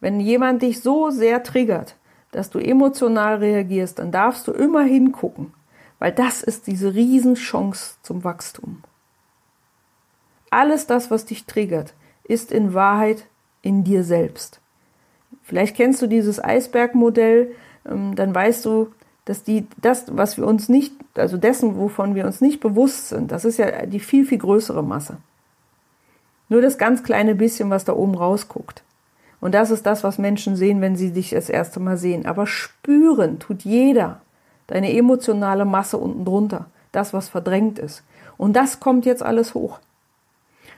Wenn 0.00 0.18
jemand 0.18 0.62
dich 0.62 0.80
so 0.80 1.10
sehr 1.10 1.44
triggert, 1.44 1.94
dass 2.32 2.50
du 2.50 2.58
emotional 2.58 3.36
reagierst, 3.36 3.98
dann 3.98 4.10
darfst 4.10 4.48
du 4.48 4.52
immer 4.52 4.82
hingucken, 4.82 5.52
weil 5.98 6.12
das 6.12 6.42
ist 6.42 6.66
diese 6.66 6.94
Riesenchance 6.94 7.96
zum 8.02 8.24
Wachstum. 8.24 8.82
Alles 10.50 10.86
das, 10.86 11.10
was 11.10 11.26
dich 11.26 11.44
triggert, 11.44 11.94
ist 12.24 12.50
in 12.52 12.74
Wahrheit 12.74 13.26
in 13.62 13.84
dir 13.84 14.04
selbst. 14.04 14.60
Vielleicht 15.42 15.76
kennst 15.76 16.00
du 16.00 16.06
dieses 16.06 16.42
Eisbergmodell, 16.42 17.52
ähm, 17.86 18.14
dann 18.14 18.34
weißt 18.34 18.64
du, 18.64 18.92
dass 19.24 19.42
die, 19.42 19.66
das, 19.80 20.16
was 20.16 20.38
wir 20.38 20.46
uns 20.46 20.70
nicht, 20.70 20.94
also 21.14 21.36
dessen, 21.36 21.76
wovon 21.76 22.14
wir 22.14 22.24
uns 22.24 22.40
nicht 22.40 22.60
bewusst 22.60 23.08
sind, 23.08 23.30
das 23.30 23.44
ist 23.44 23.58
ja 23.58 23.84
die 23.84 24.00
viel, 24.00 24.24
viel 24.24 24.38
größere 24.38 24.82
Masse. 24.82 25.18
Nur 26.48 26.62
das 26.62 26.78
ganz 26.78 27.02
kleine 27.02 27.34
bisschen, 27.34 27.70
was 27.70 27.84
da 27.84 27.92
oben 27.94 28.14
rausguckt. 28.14 28.82
Und 29.40 29.54
das 29.54 29.70
ist 29.70 29.86
das, 29.86 30.02
was 30.02 30.18
Menschen 30.18 30.56
sehen, 30.56 30.80
wenn 30.80 30.96
sie 30.96 31.12
dich 31.12 31.30
das 31.30 31.48
erste 31.48 31.80
Mal 31.80 31.96
sehen. 31.96 32.26
Aber 32.26 32.46
spüren 32.46 33.38
tut 33.38 33.62
jeder 33.62 34.20
deine 34.66 34.92
emotionale 34.92 35.64
Masse 35.64 35.96
unten 35.98 36.24
drunter, 36.24 36.66
das, 36.92 37.12
was 37.12 37.28
verdrängt 37.28 37.78
ist. 37.78 38.02
Und 38.36 38.54
das 38.54 38.80
kommt 38.80 39.06
jetzt 39.06 39.22
alles 39.22 39.54
hoch. 39.54 39.80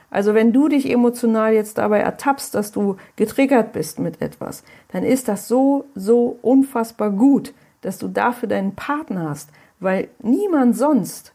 Also 0.09 0.33
wenn 0.33 0.51
du 0.51 0.67
dich 0.67 0.89
emotional 0.89 1.53
jetzt 1.53 1.77
dabei 1.77 1.99
ertappst, 1.99 2.53
dass 2.53 2.71
du 2.71 2.97
getriggert 3.15 3.71
bist 3.71 3.97
mit 3.97 4.21
etwas, 4.21 4.63
dann 4.91 5.03
ist 5.03 5.27
das 5.27 5.47
so, 5.47 5.85
so 5.95 6.37
unfassbar 6.41 7.11
gut, 7.11 7.53
dass 7.79 7.97
du 7.97 8.09
dafür 8.09 8.49
deinen 8.49 8.75
Partner 8.75 9.29
hast, 9.29 9.49
weil 9.79 10.09
niemand 10.19 10.75
sonst 10.75 11.33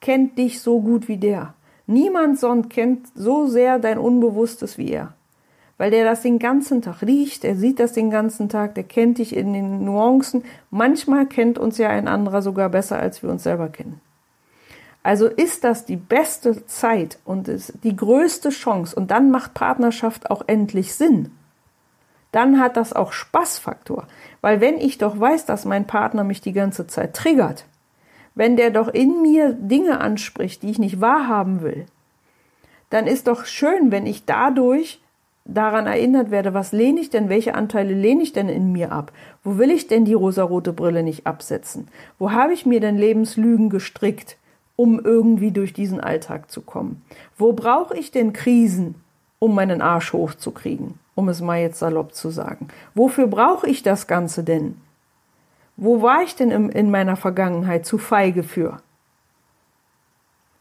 kennt 0.00 0.38
dich 0.38 0.60
so 0.60 0.80
gut 0.80 1.06
wie 1.06 1.18
der. 1.18 1.54
Niemand 1.86 2.38
sonst 2.38 2.70
kennt 2.70 3.06
so 3.14 3.46
sehr 3.46 3.78
dein 3.78 3.98
Unbewusstes 3.98 4.78
wie 4.78 4.90
er. 4.90 5.14
Weil 5.78 5.90
der 5.90 6.04
das 6.04 6.22
den 6.22 6.38
ganzen 6.38 6.82
Tag 6.82 7.02
riecht, 7.02 7.44
er 7.44 7.56
sieht 7.56 7.80
das 7.80 7.92
den 7.92 8.10
ganzen 8.10 8.48
Tag, 8.48 8.74
der 8.74 8.84
kennt 8.84 9.18
dich 9.18 9.34
in 9.34 9.52
den 9.52 9.84
Nuancen. 9.84 10.44
Manchmal 10.70 11.26
kennt 11.26 11.58
uns 11.58 11.78
ja 11.78 11.88
ein 11.88 12.08
anderer 12.08 12.42
sogar 12.42 12.68
besser, 12.68 12.98
als 12.98 13.22
wir 13.22 13.30
uns 13.30 13.42
selber 13.42 13.68
kennen. 13.68 14.00
Also 15.02 15.26
ist 15.26 15.64
das 15.64 15.84
die 15.84 15.96
beste 15.96 16.64
Zeit 16.66 17.18
und 17.24 17.48
ist 17.48 17.74
die 17.82 17.96
größte 17.96 18.50
Chance 18.50 18.94
und 18.94 19.10
dann 19.10 19.30
macht 19.30 19.54
Partnerschaft 19.54 20.30
auch 20.30 20.42
endlich 20.46 20.94
Sinn. 20.94 21.32
Dann 22.30 22.60
hat 22.60 22.76
das 22.76 22.92
auch 22.92 23.12
Spaßfaktor. 23.12 24.06
Weil 24.40 24.60
wenn 24.60 24.78
ich 24.78 24.98
doch 24.98 25.18
weiß, 25.18 25.44
dass 25.46 25.64
mein 25.64 25.86
Partner 25.86 26.24
mich 26.24 26.40
die 26.40 26.52
ganze 26.52 26.86
Zeit 26.86 27.14
triggert, 27.14 27.66
wenn 28.34 28.56
der 28.56 28.70
doch 28.70 28.88
in 28.88 29.22
mir 29.22 29.52
Dinge 29.52 30.00
anspricht, 30.00 30.62
die 30.62 30.70
ich 30.70 30.78
nicht 30.78 31.00
wahrhaben 31.00 31.62
will, 31.62 31.86
dann 32.90 33.06
ist 33.06 33.26
doch 33.26 33.46
schön, 33.46 33.90
wenn 33.90 34.06
ich 34.06 34.24
dadurch 34.24 35.00
daran 35.44 35.86
erinnert 35.86 36.30
werde, 36.30 36.54
was 36.54 36.72
lehne 36.72 37.00
ich 37.00 37.10
denn, 37.10 37.28
welche 37.28 37.54
Anteile 37.54 37.94
lehne 37.94 38.22
ich 38.22 38.32
denn 38.32 38.48
in 38.48 38.72
mir 38.72 38.92
ab? 38.92 39.12
Wo 39.42 39.58
will 39.58 39.70
ich 39.70 39.88
denn 39.88 40.04
die 40.04 40.14
rosarote 40.14 40.72
Brille 40.72 41.02
nicht 41.02 41.26
absetzen? 41.26 41.88
Wo 42.18 42.30
habe 42.30 42.52
ich 42.52 42.66
mir 42.66 42.80
denn 42.80 42.96
Lebenslügen 42.96 43.70
gestrickt, 43.70 44.36
um 44.76 45.00
irgendwie 45.00 45.50
durch 45.50 45.72
diesen 45.72 46.00
Alltag 46.00 46.50
zu 46.50 46.60
kommen? 46.60 47.02
Wo 47.36 47.52
brauche 47.52 47.96
ich 47.96 48.10
denn 48.10 48.32
Krisen, 48.32 48.94
um 49.38 49.54
meinen 49.54 49.82
Arsch 49.82 50.12
hochzukriegen, 50.12 50.98
um 51.14 51.28
es 51.28 51.40
mal 51.40 51.60
jetzt 51.60 51.78
salopp 51.78 52.14
zu 52.14 52.30
sagen? 52.30 52.68
Wofür 52.94 53.26
brauche 53.26 53.68
ich 53.68 53.82
das 53.82 54.06
Ganze 54.06 54.44
denn? 54.44 54.76
Wo 55.76 56.02
war 56.02 56.22
ich 56.22 56.36
denn 56.36 56.50
in 56.50 56.90
meiner 56.90 57.16
Vergangenheit 57.16 57.86
zu 57.86 57.98
feige 57.98 58.42
für? 58.42 58.78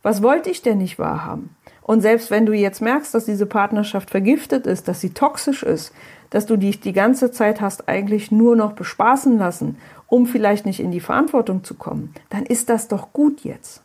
Was 0.03 0.23
wollte 0.23 0.49
ich 0.49 0.61
denn 0.61 0.79
nicht 0.79 0.97
wahrhaben? 0.97 1.55
Und 1.83 2.01
selbst 2.01 2.31
wenn 2.31 2.45
du 2.45 2.53
jetzt 2.53 2.81
merkst, 2.81 3.13
dass 3.13 3.25
diese 3.25 3.45
Partnerschaft 3.45 4.09
vergiftet 4.09 4.65
ist, 4.65 4.87
dass 4.87 5.01
sie 5.01 5.11
toxisch 5.11 5.63
ist, 5.63 5.93
dass 6.29 6.45
du 6.45 6.55
dich 6.57 6.79
die 6.79 6.93
ganze 6.93 7.31
Zeit 7.31 7.61
hast 7.61 7.89
eigentlich 7.89 8.31
nur 8.31 8.55
noch 8.55 8.71
bespaßen 8.71 9.37
lassen, 9.37 9.77
um 10.07 10.25
vielleicht 10.25 10.65
nicht 10.65 10.79
in 10.79 10.91
die 10.91 10.99
Verantwortung 10.99 11.63
zu 11.63 11.75
kommen, 11.75 12.13
dann 12.29 12.45
ist 12.45 12.69
das 12.69 12.87
doch 12.87 13.13
gut 13.13 13.41
jetzt. 13.41 13.83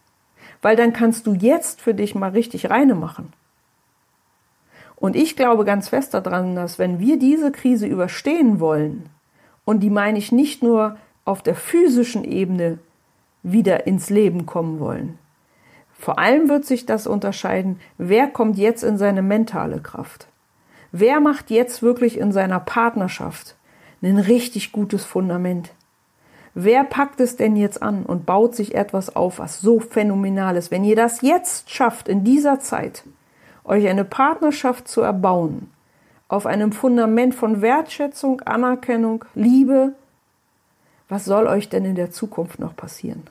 Weil 0.63 0.77
dann 0.77 0.93
kannst 0.93 1.27
du 1.27 1.35
jetzt 1.35 1.81
für 1.81 1.95
dich 1.95 2.15
mal 2.15 2.31
richtig 2.31 2.71
reine 2.71 2.95
machen. 2.95 3.33
Und 4.95 5.17
ich 5.17 5.37
glaube 5.37 5.65
ganz 5.65 5.89
fest 5.89 6.15
daran, 6.15 6.57
dass 6.57 6.79
wenn 6.79 6.99
wir 6.99 7.19
diese 7.19 7.53
Krise 7.53 7.87
überstehen 7.87 8.61
wollen, 8.61 9.11
und 9.65 9.81
die 9.81 9.91
meine 9.91 10.19
ich 10.19 10.31
nicht 10.33 10.63
nur 10.63 10.97
auf 11.27 11.43
der 11.43 11.55
physischen 11.55 12.25
Ebene 12.25 12.79
wieder 13.43 13.87
ins 13.87 14.09
Leben 14.09 14.47
kommen 14.47 14.81
wollen. 14.81 15.19
Vor 15.99 16.19
allem 16.19 16.49
wird 16.49 16.65
sich 16.65 16.87
das 16.87 17.07
unterscheiden, 17.07 17.81
wer 17.99 18.29
kommt 18.29 18.57
jetzt 18.57 18.83
in 18.83 18.97
seine 18.97 19.23
mentale 19.23 19.81
Kraft. 19.81 20.29
Wer 20.93 21.21
macht 21.21 21.51
jetzt 21.51 21.83
wirklich 21.83 22.19
in 22.19 22.33
seiner 22.33 22.61
Partnerschaft 22.61 23.57
ein 24.03 24.19
richtig 24.19 24.73
gutes 24.73 25.05
Fundament? 25.05 25.73
Wer 26.55 26.85
packt 26.85 27.21
es 27.21 27.37
denn 27.37 27.57
jetzt 27.57 27.83
an 27.83 28.05
und 28.05 28.25
baut 28.25 28.55
sich 28.55 28.75
etwas 28.75 29.15
auf, 29.15 29.39
was 29.39 29.61
so 29.61 29.81
phänomenal 29.81 30.57
ist? 30.57 30.71
Wenn 30.71 30.85
ihr 30.85 30.97
das 30.97 31.21
jetzt 31.21 31.71
schafft, 31.71 32.09
in 32.09 32.25
dieser 32.25 32.61
Zeit, 32.61 33.05
euch 33.65 33.87
eine 33.89 34.05
Partnerschaft 34.05 34.89
zu 34.89 35.03
erbauen, 35.03 35.71
auf 36.29 36.47
einem 36.47 36.73
Fundament 36.73 37.35
von 37.35 37.61
Wertschätzung, 37.63 38.41
Anerkennung, 38.43 39.25
Liebe, 39.35 39.93
was 41.09 41.25
soll 41.25 41.47
euch 41.47 41.69
denn 41.69 41.85
in 41.85 41.95
der 41.95 42.11
Zukunft 42.11 42.59
noch 42.59 42.77
passieren? 42.77 43.25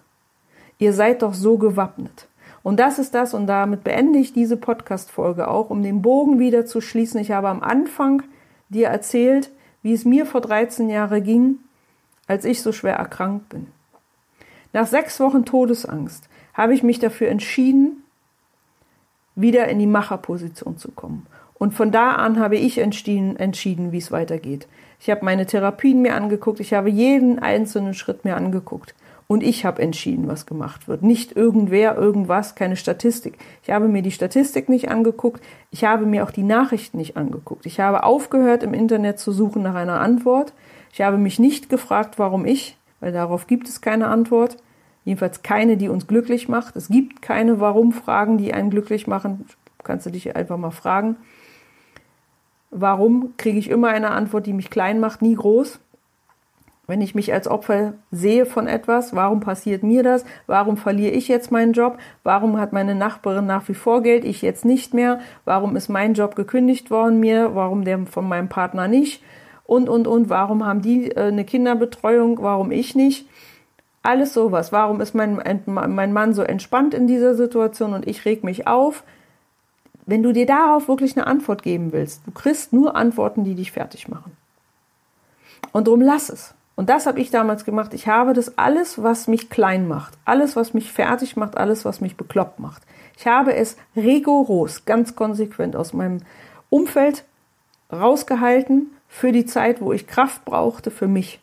Ihr 0.78 0.94
seid 0.94 1.22
doch 1.22 1.34
so 1.34 1.58
gewappnet. 1.58 2.28
Und 2.64 2.80
das 2.80 3.00
ist 3.00 3.14
das, 3.14 3.34
und 3.34 3.48
damit 3.48 3.84
beende 3.84 4.18
ich 4.18 4.34
diese 4.34 4.58
Podcast-Folge 4.58 5.48
auch, 5.48 5.70
um 5.70 5.84
den 5.84 6.02
Bogen 6.02 6.40
wieder 6.40 6.66
zu 6.66 6.82
schließen. 6.82 7.20
Ich 7.20 7.32
habe 7.32 7.50
am 7.50 7.62
Anfang 7.62 8.24
dir 8.70 8.88
erzählt, 8.88 9.52
wie 9.84 9.94
es 9.94 10.04
mir 10.04 10.26
vor 10.26 10.42
13 10.42 10.90
Jahren 10.90 11.24
ging, 11.24 11.60
als 12.28 12.44
ich 12.44 12.62
so 12.62 12.72
schwer 12.72 12.96
erkrankt 12.96 13.50
bin. 13.50 13.68
Nach 14.74 14.88
sechs 14.88 15.20
Wochen 15.20 15.46
Todesangst 15.46 16.28
habe 16.54 16.74
ich 16.74 16.82
mich 16.82 17.00
dafür 17.00 17.30
entschieden, 17.30 18.04
wieder 19.36 19.68
in 19.68 19.80
die 19.80 19.86
Macherposition 19.86 20.78
zu 20.78 20.92
kommen. 20.92 21.28
Und 21.54 21.74
von 21.74 21.92
da 21.92 22.14
an 22.14 22.40
habe 22.40 22.58
ich 22.58 22.80
entschieden, 22.80 23.38
entschieden 23.38 23.92
wie 23.92 24.00
es 24.00 24.12
weitergeht. 24.12 24.68
Ich 25.00 25.10
habe 25.10 25.26
meine 25.26 25.46
Therapien 25.46 26.02
mir 26.02 26.16
angeguckt, 26.16 26.60
ich 26.60 26.74
habe 26.74 26.90
jeden 26.90 27.40
einzelnen 27.40 27.94
Schritt 27.94 28.26
mir 28.26 28.36
angeguckt. 28.36 28.96
Und 29.28 29.42
ich 29.42 29.66
habe 29.66 29.82
entschieden, 29.82 30.28
was 30.28 30.46
gemacht 30.46 30.88
wird. 30.88 31.02
Nicht 31.02 31.36
irgendwer, 31.36 31.96
irgendwas, 31.96 32.54
keine 32.54 32.76
Statistik. 32.76 33.40
Ich 33.64 33.72
habe 33.72 33.88
mir 33.88 34.04
die 34.04 34.12
Statistik 34.12 34.70
nicht 34.70 34.90
angeguckt. 34.90 35.44
Ich 35.72 35.84
habe 35.84 36.06
mir 36.06 36.24
auch 36.24 36.30
die 36.30 36.44
Nachrichten 36.44 36.98
nicht 36.98 37.18
angeguckt. 37.18 37.66
Ich 37.66 37.80
habe 37.80 38.04
aufgehört, 38.04 38.62
im 38.62 38.76
Internet 38.76 39.18
zu 39.18 39.32
suchen 39.32 39.64
nach 39.64 39.74
einer 39.74 40.00
Antwort. 40.00 40.54
Ich 40.94 41.02
habe 41.02 41.18
mich 41.18 41.40
nicht 41.40 41.70
gefragt, 41.70 42.20
warum 42.20 42.46
ich, 42.46 42.78
weil 43.00 43.12
darauf 43.12 43.48
gibt 43.48 43.68
es 43.68 43.82
keine 43.82 44.08
Antwort. 44.08 44.58
Jedenfalls 45.06 45.42
keine, 45.42 45.76
die 45.78 45.90
uns 45.90 46.08
glücklich 46.08 46.48
macht. 46.48 46.76
Es 46.76 46.88
gibt 46.88 47.22
keine 47.22 47.60
Warum-Fragen, 47.60 48.38
die 48.38 48.54
einen 48.54 48.70
glücklich 48.70 49.08
machen. 49.08 49.46
Kannst 49.84 50.06
du 50.06 50.12
dich 50.12 50.36
einfach 50.36 50.58
mal 50.58 50.72
fragen. 50.72 51.16
Warum 52.78 53.36
kriege 53.38 53.58
ich 53.58 53.70
immer 53.70 53.88
eine 53.88 54.12
Antwort, 54.12 54.46
die 54.46 54.52
mich 54.52 54.70
klein 54.70 55.00
macht, 55.00 55.22
nie 55.22 55.36
groß? 55.36 55.80
Wenn 56.88 57.00
ich 57.00 57.16
mich 57.16 57.32
als 57.32 57.48
Opfer 57.48 57.94
sehe 58.12 58.46
von 58.46 58.68
etwas, 58.68 59.16
warum 59.16 59.40
passiert 59.40 59.82
mir 59.82 60.04
das? 60.04 60.26
Warum 60.46 60.76
verliere 60.76 61.14
ich 61.14 61.30
jetzt 61.30 61.54
meinen 61.54 61.72
Job? 61.72 61.98
Warum 62.24 62.60
hat 62.60 62.74
meine 62.74 62.94
Nachbarin 62.94 63.46
nach 63.46 63.66
wie 63.70 63.74
vor 63.74 64.04
Geld, 64.04 64.26
ich 64.26 64.42
jetzt 64.42 64.66
nicht 64.66 64.94
mehr? 64.94 65.20
Warum 65.46 65.78
ist 65.78 65.88
mein 65.88 66.16
Job 66.16 66.36
gekündigt 66.36 66.92
worden 66.92 67.22
mir? 67.22 67.56
Warum 67.56 67.86
der 67.86 68.06
von 68.08 68.28
meinem 68.28 68.50
Partner 68.50 68.90
nicht? 68.90 69.24
Und, 69.64 69.88
und, 69.88 70.06
und, 70.06 70.30
warum 70.30 70.66
haben 70.66 70.82
die 70.82 71.12
äh, 71.12 71.28
eine 71.28 71.46
Kinderbetreuung? 71.46 72.40
Warum 72.42 72.72
ich 72.72 72.94
nicht? 72.94 73.26
Alles 74.04 74.34
sowas. 74.34 74.74
Warum 74.74 75.00
ist 75.00 75.16
mein, 75.16 75.42
mein 75.66 76.12
Mann 76.12 76.34
so 76.34 76.44
entspannt 76.44 76.94
in 76.94 77.08
dieser 77.08 77.36
Situation 77.36 77.94
und 77.94 78.06
ich 78.06 78.26
reg 78.26 78.44
mich 78.44 78.68
auf? 78.68 79.04
Wenn 80.06 80.24
du 80.24 80.32
dir 80.32 80.46
darauf 80.46 80.88
wirklich 80.88 81.18
eine 81.18 81.28
Antwort 81.28 81.64
geben 81.64 81.92
willst, 81.92 82.22
du 82.26 82.32
kriegst 82.32 82.74
nur 82.74 82.96
Antworten, 82.96 83.44
die 83.44 83.56
dich 83.56 83.72
fertig 83.72 84.08
machen. 84.08 84.38
Und 85.72 85.88
drum 85.88 86.02
lass 86.02 86.30
es. 86.30 86.54
Und 86.76 86.90
das 86.90 87.06
habe 87.06 87.20
ich 87.20 87.32
damals 87.32 87.66
gemacht. 87.66 87.94
Ich 87.94 88.08
habe 88.08 88.34
das 88.34 88.58
alles, 88.58 89.02
was 89.02 89.28
mich 89.28 89.50
klein 89.50 89.88
macht, 89.88 90.18
alles, 90.26 90.56
was 90.56 90.74
mich 90.74 90.92
fertig 90.92 91.38
macht, 91.38 91.58
alles, 91.58 91.86
was 91.86 92.02
mich 92.02 92.18
bekloppt 92.18 92.60
macht. 92.60 92.84
Ich 93.18 93.28
habe 93.28 93.56
es 93.56 93.78
rigoros, 93.96 94.86
ganz 94.86 95.16
konsequent 95.16 95.76
aus 95.76 95.94
meinem 95.94 96.20
Umfeld 96.70 97.24
rausgehalten 97.92 98.92
für 99.08 99.32
die 99.32 99.46
Zeit, 99.46 99.82
wo 99.82 99.94
ich 99.94 100.08
Kraft 100.08 100.44
brauchte 100.44 100.92
für 100.92 101.08
mich. 101.08 101.40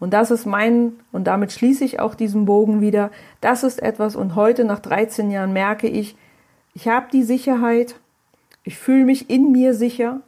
Und 0.00 0.14
das 0.14 0.30
ist 0.30 0.46
mein, 0.46 0.94
und 1.12 1.24
damit 1.24 1.52
schließe 1.52 1.84
ich 1.84 2.00
auch 2.00 2.14
diesen 2.14 2.46
Bogen 2.46 2.80
wieder, 2.80 3.10
das 3.40 3.62
ist 3.62 3.82
etwas, 3.82 4.16
und 4.16 4.34
heute 4.34 4.64
nach 4.64 4.80
13 4.80 5.30
Jahren 5.30 5.52
merke 5.52 5.86
ich, 5.86 6.16
ich 6.74 6.88
habe 6.88 7.06
die 7.12 7.22
Sicherheit, 7.22 7.96
ich 8.64 8.76
fühle 8.78 9.04
mich 9.04 9.30
in 9.30 9.52
mir 9.52 9.74
sicher, 9.74 10.20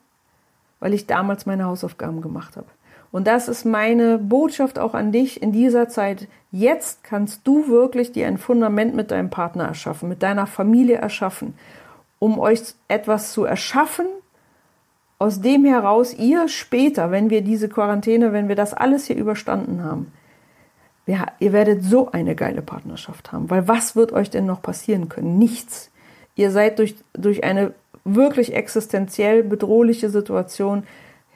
weil 0.80 0.94
ich 0.94 1.06
damals 1.06 1.46
meine 1.46 1.64
Hausaufgaben 1.64 2.20
gemacht 2.20 2.56
habe. 2.56 2.66
Und 3.12 3.26
das 3.26 3.46
ist 3.46 3.64
meine 3.64 4.18
Botschaft 4.18 4.78
auch 4.78 4.94
an 4.94 5.12
dich 5.12 5.42
in 5.42 5.52
dieser 5.52 5.88
Zeit. 5.88 6.28
Jetzt 6.50 7.04
kannst 7.04 7.46
du 7.46 7.68
wirklich 7.68 8.12
dir 8.12 8.26
ein 8.26 8.38
Fundament 8.38 8.94
mit 8.94 9.10
deinem 9.10 9.30
Partner 9.30 9.64
erschaffen, 9.64 10.08
mit 10.08 10.22
deiner 10.22 10.46
Familie 10.46 10.96
erschaffen, 10.96 11.54
um 12.18 12.38
euch 12.38 12.62
etwas 12.88 13.32
zu 13.32 13.44
erschaffen, 13.44 14.06
aus 15.18 15.40
dem 15.40 15.64
heraus 15.64 16.14
ihr 16.14 16.48
später, 16.48 17.12
wenn 17.12 17.30
wir 17.30 17.42
diese 17.42 17.68
Quarantäne, 17.68 18.32
wenn 18.32 18.48
wir 18.48 18.56
das 18.56 18.74
alles 18.74 19.06
hier 19.06 19.16
überstanden 19.16 19.84
haben, 19.84 20.10
ja, 21.06 21.26
ihr 21.38 21.52
werdet 21.52 21.84
so 21.84 22.10
eine 22.10 22.34
geile 22.34 22.62
Partnerschaft 22.62 23.30
haben. 23.30 23.48
Weil 23.48 23.68
was 23.68 23.94
wird 23.94 24.12
euch 24.12 24.30
denn 24.30 24.46
noch 24.46 24.62
passieren 24.62 25.08
können? 25.08 25.38
Nichts. 25.38 25.91
Ihr 26.34 26.50
seid 26.50 26.78
durch, 26.78 26.94
durch 27.12 27.44
eine 27.44 27.74
wirklich 28.04 28.54
existenziell 28.54 29.42
bedrohliche 29.42 30.10
Situation 30.10 30.84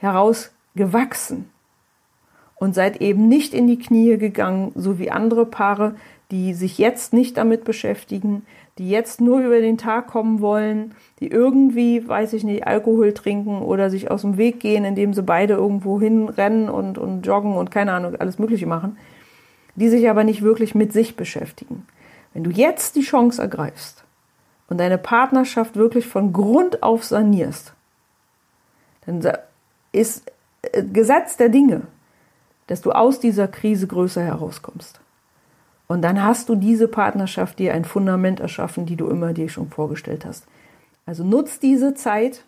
herausgewachsen 0.01 1.51
und 2.57 2.75
seid 2.75 3.01
eben 3.01 3.29
nicht 3.29 3.55
in 3.55 3.67
die 3.67 3.79
Knie 3.79 4.17
gegangen, 4.17 4.73
so 4.75 4.99
wie 4.99 5.11
andere 5.11 5.47
Paare, 5.47 5.95
die 6.31 6.55
sich 6.55 6.79
jetzt 6.79 7.13
nicht 7.13 7.37
damit 7.37 7.65
beschäftigen, 7.65 8.45
die 8.79 8.91
jetzt 8.91 9.21
nur 9.21 9.41
über 9.41 9.61
den 9.61 9.79
Tag 9.79 10.09
kommen 10.09 10.41
wollen, 10.41 10.95
die 11.21 11.29
irgendwie, 11.29 12.07
weiß 12.07 12.33
ich 12.33 12.45
nicht, 12.45 12.67
Alkohol 12.67 13.15
trinken 13.15 13.63
oder 13.63 13.91
sich 13.91 14.11
aus 14.11 14.23
dem 14.23 14.37
Weg 14.37 14.61
gehen, 14.61 14.85
indem 14.85 15.15
sie 15.15 15.23
beide 15.23 15.55
irgendwo 15.55 16.01
hinrennen 16.01 16.69
und, 16.69 16.99
und 16.99 17.23
joggen 17.25 17.55
und 17.55 17.71
keine 17.71 17.93
Ahnung, 17.93 18.17
alles 18.17 18.39
Mögliche 18.39 18.67
machen, 18.67 18.99
die 19.77 19.89
sich 19.89 20.11
aber 20.11 20.25
nicht 20.25 20.43
wirklich 20.43 20.75
mit 20.75 20.93
sich 20.93 21.17
beschäftigen. 21.17 21.87
Wenn 22.35 22.45
du 22.45 22.51
jetzt 22.51 22.97
die 22.97 23.03
Chance 23.03 23.41
ergreifst 23.41 24.06
und 24.69 24.79
deine 24.79 24.99
Partnerschaft 24.99 25.77
wirklich 25.77 26.07
von 26.07 26.33
Grund 26.33 26.83
auf 26.83 27.05
sanierst, 27.05 27.73
dann 29.07 29.23
ist 29.93 30.31
äh, 30.63 30.83
Gesetz 30.83 31.37
der 31.37 31.49
Dinge, 31.49 31.83
dass 32.67 32.83
du 32.83 32.93
aus 32.93 33.21
dieser 33.21 33.49
Krise 33.49 33.87
größer 33.87 34.23
herauskommst. 34.23 35.01
Und 35.89 36.03
dann 36.03 36.23
hast 36.23 36.49
du 36.49 36.57
diese 36.57 36.89
Partnerschaft 36.89 37.59
dir 37.59 37.73
ein 37.73 37.85
Fundament 37.85 38.41
erschaffen, 38.41 38.87
die 38.87 38.97
du 38.97 39.09
immer 39.09 39.33
dir 39.33 39.49
schon 39.49 39.71
vorgestellt 39.71 40.25
hast. 40.25 40.47
Also 41.07 41.23
nutz 41.23 41.61
diese 41.61 41.95
Zeit, 41.95 42.45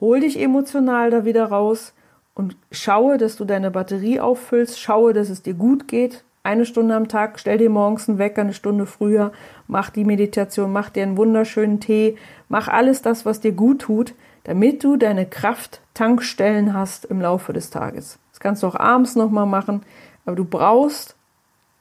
hol 0.00 0.20
dich 0.20 0.40
emotional 0.40 1.10
da 1.10 1.26
wieder 1.26 1.44
raus 1.46 1.92
und 2.34 2.56
schaue, 2.70 3.18
dass 3.18 3.36
du 3.36 3.44
deine 3.44 3.70
Batterie 3.70 4.20
auffüllst, 4.20 4.80
schaue, 4.80 5.12
dass 5.12 5.28
es 5.28 5.42
dir 5.42 5.54
gut 5.54 5.88
geht. 5.88 6.24
Eine 6.42 6.64
Stunde 6.64 6.94
am 6.94 7.08
Tag, 7.08 7.38
stell 7.38 7.58
dir 7.58 7.68
morgens 7.68 8.08
einen 8.08 8.18
Wecker, 8.18 8.42
eine 8.42 8.54
Stunde 8.54 8.86
früher, 8.86 9.32
mach 9.66 9.90
die 9.90 10.04
Meditation, 10.04 10.72
mach 10.72 10.88
dir 10.88 11.02
einen 11.02 11.16
wunderschönen 11.16 11.80
Tee, 11.80 12.16
mach 12.48 12.68
alles 12.68 13.02
das, 13.02 13.26
was 13.26 13.40
dir 13.40 13.52
gut 13.52 13.80
tut, 13.82 14.14
damit 14.44 14.82
du 14.82 14.96
deine 14.96 15.26
Kraft-Tankstellen 15.26 16.72
hast 16.72 17.04
im 17.04 17.20
Laufe 17.20 17.52
des 17.52 17.70
Tages. 17.70 18.18
Das 18.30 18.40
kannst 18.40 18.62
du 18.62 18.68
auch 18.68 18.76
abends 18.76 19.14
nochmal 19.14 19.46
machen, 19.46 19.82
aber 20.24 20.36
du 20.36 20.44
brauchst 20.44 21.16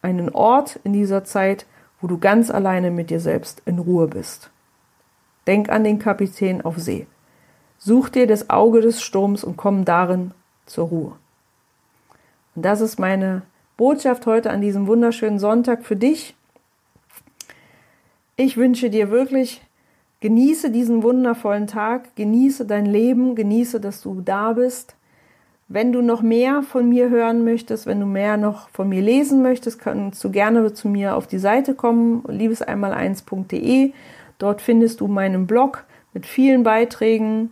einen 0.01 0.29
Ort 0.29 0.79
in 0.83 0.93
dieser 0.93 1.23
Zeit, 1.23 1.65
wo 2.01 2.07
du 2.07 2.17
ganz 2.17 2.51
alleine 2.51 2.91
mit 2.91 3.09
dir 3.09 3.19
selbst 3.19 3.61
in 3.65 3.79
Ruhe 3.79 4.07
bist. 4.07 4.49
Denk 5.45 5.69
an 5.69 5.83
den 5.83 5.99
Kapitän 5.99 6.61
auf 6.61 6.77
See. 6.77 7.07
Such 7.77 8.09
dir 8.09 8.27
das 8.27 8.49
Auge 8.49 8.81
des 8.81 9.01
Sturms 9.01 9.43
und 9.43 9.55
komm 9.55 9.85
darin 9.85 10.31
zur 10.65 10.87
Ruhe. 10.87 11.11
Und 12.55 12.63
das 12.63 12.81
ist 12.81 12.99
meine 12.99 13.43
Botschaft 13.77 14.25
heute 14.25 14.49
an 14.49 14.59
diesem 14.59 14.87
wunderschönen 14.87 15.37
Sonntag 15.37 15.85
für 15.85 15.95
dich. 15.95 16.35
Ich 18.35 18.57
wünsche 18.57 18.89
dir 18.89 19.11
wirklich, 19.11 19.61
genieße 20.19 20.71
diesen 20.71 21.03
wundervollen 21.03 21.67
Tag, 21.67 22.15
genieße 22.15 22.65
dein 22.65 22.87
Leben, 22.87 23.35
genieße, 23.35 23.79
dass 23.79 24.01
du 24.01 24.21
da 24.21 24.53
bist. 24.53 24.95
Wenn 25.67 25.91
du 25.91 26.01
noch 26.01 26.23
mehr 26.23 26.63
von 26.63 26.89
mir 26.89 27.09
hören 27.09 27.43
möchtest, 27.43 27.85
wenn 27.85 27.99
du 27.99 28.07
mehr 28.07 28.37
noch 28.37 28.69
von 28.69 28.89
mir 28.89 29.01
lesen 29.01 29.43
möchtest, 29.43 29.79
kannst 29.79 30.23
du 30.23 30.31
gerne 30.31 30.73
zu 30.73 30.87
mir 30.87 31.15
auf 31.15 31.27
die 31.27 31.39
Seite 31.39 31.75
kommen, 31.75 32.23
liebeseinmal1.de. 32.23 33.91
Dort 34.39 34.61
findest 34.61 35.01
du 35.01 35.07
meinen 35.07 35.45
Blog 35.45 35.83
mit 36.13 36.25
vielen 36.25 36.63
Beiträgen. 36.63 37.51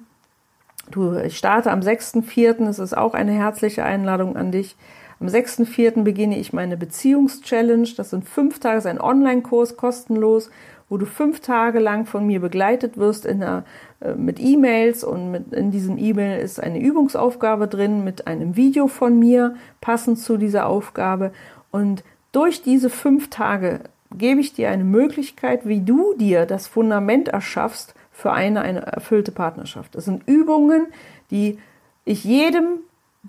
Du, 0.90 1.18
ich 1.18 1.38
starte 1.38 1.72
am 1.72 1.82
6.4., 1.82 2.68
es 2.68 2.80
ist 2.80 2.98
auch 2.98 3.14
eine 3.14 3.34
herzliche 3.34 3.84
Einladung 3.84 4.38
an 4.38 4.52
dich. 4.52 4.76
Am 5.20 5.28
6.4. 5.28 6.04
beginne 6.04 6.38
ich 6.38 6.52
meine 6.52 6.78
Beziehungschallenge. 6.78 7.88
Das 7.96 8.10
sind 8.10 8.28
fünf 8.28 8.60
Tage, 8.60 8.80
ist 8.80 8.86
ein 8.86 9.00
Online-Kurs, 9.00 9.78
kostenlos, 9.78 10.50
wo 10.90 10.98
du 10.98 11.06
fünf 11.06 11.40
Tage 11.40 11.80
lang 11.80 12.06
von 12.06 12.28
mir 12.28 12.40
begleitet 12.40 12.98
wirst 12.98 13.26
in 13.26 13.42
einer, 13.42 13.64
äh, 14.02 14.14
mit 14.14 14.40
E-Mails 14.40 15.04
und 15.04 15.32
mit, 15.32 15.54
in 15.54 15.72
diesem 15.72 15.98
E-Mail 15.98 16.40
ist 16.42 16.60
eine 16.60 16.80
Übungsaufgabe 16.80 17.68
drin 17.68 18.04
mit 18.04 18.28
einem 18.28 18.56
Video 18.56 18.88
von 18.88 19.18
mir, 19.18 19.56
passend 19.82 20.20
zu 20.20 20.38
dieser 20.38 20.68
Aufgabe. 20.68 21.32
Und 21.72 22.04
durch 22.32 22.62
diese 22.62 22.90
fünf 22.90 23.30
Tage 23.30 23.82
gebe 24.18 24.42
ich 24.42 24.54
dir 24.54 24.70
eine 24.70 24.84
Möglichkeit, 24.84 25.68
wie 25.68 25.82
du 25.82 26.14
dir 26.16 26.46
das 26.46 26.68
Fundament 26.68 27.30
erschaffst 27.30 27.96
für 28.12 28.32
eine, 28.32 28.62
eine 28.62 28.82
erfüllte 28.82 29.32
Partnerschaft. 29.32 29.96
Das 29.96 30.06
sind 30.06 30.28
Übungen, 30.28 30.88
die 31.32 31.58
ich 32.06 32.24
jedem 32.24 32.80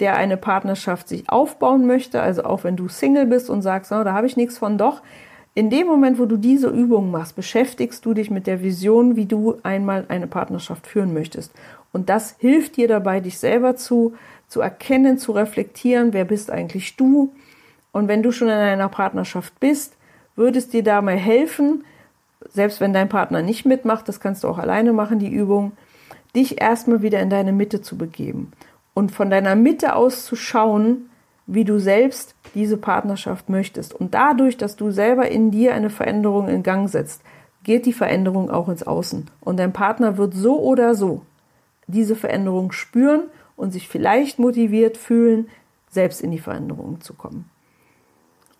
der 0.01 0.17
eine 0.17 0.37
Partnerschaft 0.37 1.09
sich 1.09 1.29
aufbauen 1.29 1.87
möchte, 1.87 2.21
also 2.21 2.45
auch 2.45 2.65
wenn 2.65 2.77
du 2.77 2.89
Single 2.89 3.27
bist 3.27 3.49
und 3.49 3.63
sagst, 3.63 3.93
oh, 3.93 4.05
da 4.05 4.13
habe 4.13 4.27
ich 4.27 4.37
nichts 4.37 4.59
von, 4.59 4.77
doch, 4.77 5.01
in 5.55 5.71
dem 5.71 5.87
Moment, 5.87 6.19
wo 6.19 6.27
du 6.27 6.37
diese 6.37 6.69
Übung 6.69 7.11
machst, 7.11 7.35
beschäftigst 7.35 8.05
du 8.05 8.13
dich 8.13 8.31
mit 8.31 8.47
der 8.47 8.63
Vision, 8.63 9.17
wie 9.17 9.25
du 9.25 9.57
einmal 9.63 10.05
eine 10.09 10.27
Partnerschaft 10.27 10.87
führen 10.87 11.15
möchtest. 11.15 11.51
Und 11.93 12.11
das 12.11 12.37
hilft 12.39 12.77
dir 12.77 12.89
dabei, 12.89 13.21
dich 13.21 13.39
selber 13.39 13.75
zu, 13.75 14.13
zu 14.49 14.61
erkennen, 14.61 15.17
zu 15.17 15.33
reflektieren, 15.33 16.13
wer 16.13 16.27
bist 16.27 16.51
eigentlich 16.51 16.97
du. 16.97 17.33
Und 17.91 18.07
wenn 18.07 18.23
du 18.23 18.33
schon 18.33 18.49
in 18.49 18.55
einer 18.55 18.91
Partnerschaft 18.91 19.59
bist, 19.59 19.97
würde 20.35 20.59
es 20.59 20.69
dir 20.69 20.83
dabei 20.83 21.17
helfen, 21.17 21.85
selbst 22.53 22.83
wenn 22.83 22.93
dein 22.93 23.09
Partner 23.09 23.41
nicht 23.41 23.65
mitmacht, 23.65 24.07
das 24.11 24.21
kannst 24.21 24.45
du 24.45 24.49
auch 24.49 24.59
alleine 24.59 24.93
machen, 24.93 25.19
die 25.19 25.33
Übung, 25.33 25.73
dich 26.35 26.61
erstmal 26.61 27.01
wieder 27.01 27.21
in 27.21 27.31
deine 27.31 27.55
Mitte 27.55 27.81
zu 27.81 27.97
begeben 27.97 28.53
und 28.97 29.13
von 29.13 29.29
deiner 29.29 29.57
Mitte 29.57 29.95
aus 29.95 30.25
zu 30.25 30.37
schauen, 30.37 31.11
wie 31.47 31.65
du 31.65 31.79
selbst 31.79 32.35
diese 32.55 32.79
Partnerschaft 32.79 33.51
möchtest. 33.51 33.93
Und 33.93 34.15
dadurch, 34.15 34.57
dass 34.57 34.75
du 34.75 34.91
selber 34.91 35.29
in 35.29 35.51
dir 35.51 35.75
eine 35.75 35.91
Veränderung 35.91 36.49
in 36.49 36.63
Gang 36.63 36.89
setzt, 36.89 37.21
geht 37.63 37.85
die 37.85 37.93
Veränderung 37.93 38.51
auch 38.51 38.71
ins 38.71 38.85
Außen. 38.85 39.27
Und 39.41 39.59
dein 39.59 39.75
Partner 39.75 40.17
wird 40.17 40.33
so 40.33 40.59
oder 40.59 40.95
so 40.95 41.21
diese 41.87 42.17
Veränderung 42.17 42.73
spüren 42.73 43.25
und 43.55 43.71
sich 43.71 43.87
vielleicht 43.87 44.39
motiviert 44.39 44.97
fühlen, 44.97 45.51
selbst 45.91 46.23
in 46.23 46.31
die 46.31 46.39
Veränderung 46.39 47.03
zu 47.03 47.13
kommen. 47.13 47.51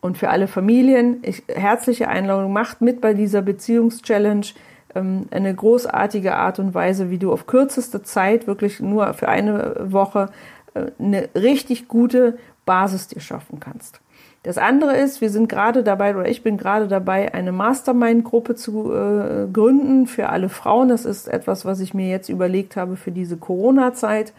Und 0.03 0.19
für 0.19 0.29
alle 0.29 0.49
Familien, 0.49 1.21
ich, 1.23 1.45
herzliche 1.49 2.09
Einladung, 2.09 2.53
macht 2.53 2.83
mit 2.83 3.01
bei 3.01 3.15
dieser 3.15 3.41
Beziehungschallenge 3.41 4.49
eine 4.99 5.55
großartige 5.55 6.35
Art 6.35 6.59
und 6.59 6.75
Weise, 6.75 7.11
wie 7.11 7.19
du 7.19 7.33
auf 7.33 7.47
kürzeste 7.47 8.03
Zeit, 8.03 8.47
wirklich 8.47 8.81
nur 8.81 9.13
für 9.15 9.29
eine 9.29 9.77
Woche, 9.93 10.31
äh, 10.75 10.87
eine 10.99 11.29
richtig 11.35 11.89
gute 11.89 12.39
Basis 12.65 13.09
dir 13.09 13.21
schaffen 13.21 13.61
kannst. 13.61 14.01
Das 14.43 14.59
andere 14.59 14.97
ist, 14.97 15.21
wir 15.21 15.31
sind 15.31 15.49
gerade 15.49 15.83
dabei, 15.83 16.15
oder 16.15 16.29
ich 16.29 16.45
bin 16.45 16.57
gerade 16.57 16.87
dabei, 16.87 17.35
eine 17.35 17.51
Mastermind-Gruppe 17.51 18.55
zu 18.55 18.93
äh, 18.93 19.49
gründen 19.53 20.07
für 20.07 20.29
alle 20.29 20.49
Frauen. 20.49 20.89
Das 20.89 21.05
ist 21.05 21.27
etwas, 21.27 21.65
was 21.65 21.81
ich 21.81 21.95
mir 21.95 22.09
jetzt 22.09 22.29
überlegt 22.29 22.77
habe 22.77 22.95
für 22.95 23.11
diese 23.11 23.37
Corona-Zeit, 23.37 24.33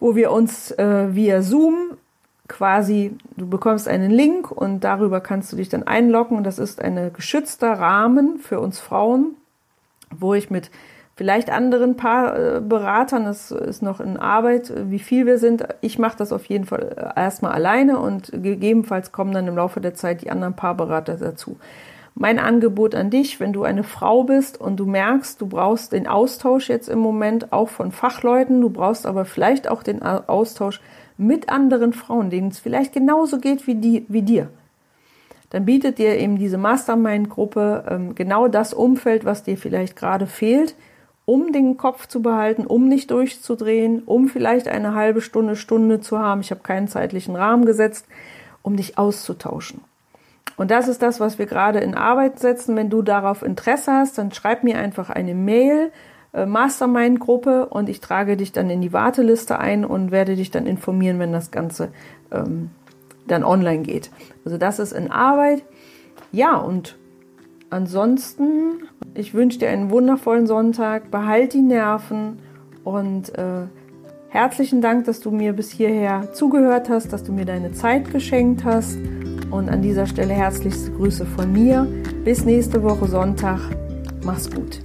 wo 0.00 0.16
wir 0.16 0.32
uns 0.32 0.70
äh, 0.70 1.14
via 1.14 1.42
Zoom 1.42 1.98
quasi, 2.54 3.16
du 3.36 3.48
bekommst 3.48 3.88
einen 3.88 4.12
Link 4.12 4.52
und 4.52 4.84
darüber 4.84 5.20
kannst 5.20 5.52
du 5.52 5.56
dich 5.56 5.68
dann 5.68 5.82
einloggen. 5.82 6.36
Und 6.36 6.44
das 6.44 6.60
ist 6.60 6.80
ein 6.80 7.12
geschützter 7.12 7.72
Rahmen 7.72 8.38
für 8.38 8.60
uns 8.60 8.78
Frauen, 8.78 9.34
wo 10.16 10.34
ich 10.34 10.50
mit 10.50 10.70
vielleicht 11.16 11.50
anderen 11.50 11.96
paar 11.96 12.38
äh, 12.38 12.60
Beratern, 12.60 13.24
das 13.24 13.50
ist 13.50 13.82
noch 13.82 13.98
in 13.98 14.16
Arbeit, 14.16 14.72
wie 14.88 15.00
viel 15.00 15.26
wir 15.26 15.38
sind. 15.38 15.66
Ich 15.80 15.98
mache 15.98 16.16
das 16.16 16.32
auf 16.32 16.44
jeden 16.46 16.64
Fall 16.64 17.12
erstmal 17.16 17.50
alleine 17.50 17.98
und 17.98 18.30
gegebenenfalls 18.30 19.10
kommen 19.10 19.32
dann 19.32 19.48
im 19.48 19.56
Laufe 19.56 19.80
der 19.80 19.94
Zeit 19.94 20.22
die 20.22 20.30
anderen 20.30 20.54
Paarberater 20.54 21.16
dazu. 21.16 21.56
Mein 22.14 22.38
Angebot 22.38 22.94
an 22.94 23.10
dich, 23.10 23.40
wenn 23.40 23.52
du 23.52 23.64
eine 23.64 23.82
Frau 23.82 24.22
bist 24.22 24.60
und 24.60 24.76
du 24.76 24.86
merkst, 24.86 25.40
du 25.40 25.48
brauchst 25.48 25.90
den 25.90 26.06
Austausch 26.06 26.68
jetzt 26.68 26.88
im 26.88 27.00
Moment 27.00 27.52
auch 27.52 27.68
von 27.68 27.90
Fachleuten, 27.90 28.60
du 28.60 28.70
brauchst 28.70 29.06
aber 29.06 29.24
vielleicht 29.24 29.66
auch 29.66 29.82
den 29.82 30.00
Austausch 30.02 30.80
mit 31.16 31.48
anderen 31.48 31.92
Frauen, 31.92 32.30
denen 32.30 32.48
es 32.48 32.58
vielleicht 32.58 32.92
genauso 32.92 33.38
geht 33.38 33.66
wie, 33.66 33.76
die, 33.76 34.04
wie 34.08 34.22
dir, 34.22 34.50
dann 35.54 35.66
bietet 35.66 35.98
dir 35.98 36.18
eben 36.18 36.36
diese 36.36 36.58
Mastermind-Gruppe 36.58 37.84
ähm, 37.88 38.14
genau 38.16 38.48
das 38.48 38.74
Umfeld, 38.74 39.24
was 39.24 39.44
dir 39.44 39.56
vielleicht 39.56 39.94
gerade 39.94 40.26
fehlt, 40.26 40.74
um 41.26 41.52
den 41.52 41.76
Kopf 41.76 42.08
zu 42.08 42.22
behalten, 42.22 42.66
um 42.66 42.88
nicht 42.88 43.10
durchzudrehen, 43.12 44.02
um 44.04 44.28
vielleicht 44.28 44.66
eine 44.66 44.94
halbe 44.94 45.20
Stunde, 45.20 45.54
Stunde 45.54 46.00
zu 46.00 46.18
haben. 46.18 46.40
Ich 46.40 46.50
habe 46.50 46.62
keinen 46.62 46.88
zeitlichen 46.88 47.36
Rahmen 47.36 47.66
gesetzt, 47.66 48.06
um 48.62 48.76
dich 48.76 48.98
auszutauschen. 48.98 49.80
Und 50.56 50.70
das 50.70 50.88
ist 50.88 51.02
das, 51.02 51.20
was 51.20 51.38
wir 51.38 51.46
gerade 51.46 51.78
in 51.78 51.94
Arbeit 51.94 52.38
setzen. 52.40 52.76
Wenn 52.76 52.90
du 52.90 53.02
darauf 53.02 53.42
Interesse 53.42 53.92
hast, 53.92 54.18
dann 54.18 54.32
schreib 54.32 54.64
mir 54.64 54.78
einfach 54.78 55.08
eine 55.08 55.34
Mail, 55.34 55.92
Mastermind-Gruppe, 56.34 57.66
und 57.66 57.88
ich 57.88 58.00
trage 58.00 58.36
dich 58.36 58.52
dann 58.52 58.70
in 58.70 58.80
die 58.80 58.92
Warteliste 58.92 59.58
ein 59.58 59.84
und 59.84 60.10
werde 60.10 60.36
dich 60.36 60.50
dann 60.50 60.66
informieren, 60.66 61.18
wenn 61.18 61.32
das 61.32 61.50
Ganze 61.50 61.90
ähm, 62.32 62.70
dann 63.26 63.44
online 63.44 63.82
geht. 63.82 64.10
Also 64.44 64.58
das 64.58 64.78
ist 64.78 64.92
in 64.92 65.10
Arbeit. 65.10 65.62
Ja, 66.32 66.56
und 66.56 66.98
ansonsten, 67.70 68.82
ich 69.14 69.34
wünsche 69.34 69.58
dir 69.58 69.68
einen 69.68 69.90
wundervollen 69.90 70.46
Sonntag, 70.46 71.10
behalt 71.10 71.52
die 71.52 71.62
Nerven 71.62 72.38
und 72.82 73.36
äh, 73.38 73.66
herzlichen 74.28 74.80
Dank, 74.80 75.04
dass 75.04 75.20
du 75.20 75.30
mir 75.30 75.52
bis 75.52 75.70
hierher 75.70 76.32
zugehört 76.32 76.88
hast, 76.88 77.12
dass 77.12 77.22
du 77.22 77.32
mir 77.32 77.44
deine 77.44 77.72
Zeit 77.72 78.10
geschenkt 78.10 78.64
hast. 78.64 78.98
Und 79.50 79.68
an 79.68 79.82
dieser 79.82 80.06
Stelle 80.06 80.34
herzlichste 80.34 80.90
Grüße 80.90 81.24
von 81.24 81.52
mir. 81.52 81.86
Bis 82.24 82.44
nächste 82.44 82.82
Woche 82.82 83.06
Sonntag. 83.06 83.60
Mach's 84.24 84.50
gut. 84.50 84.80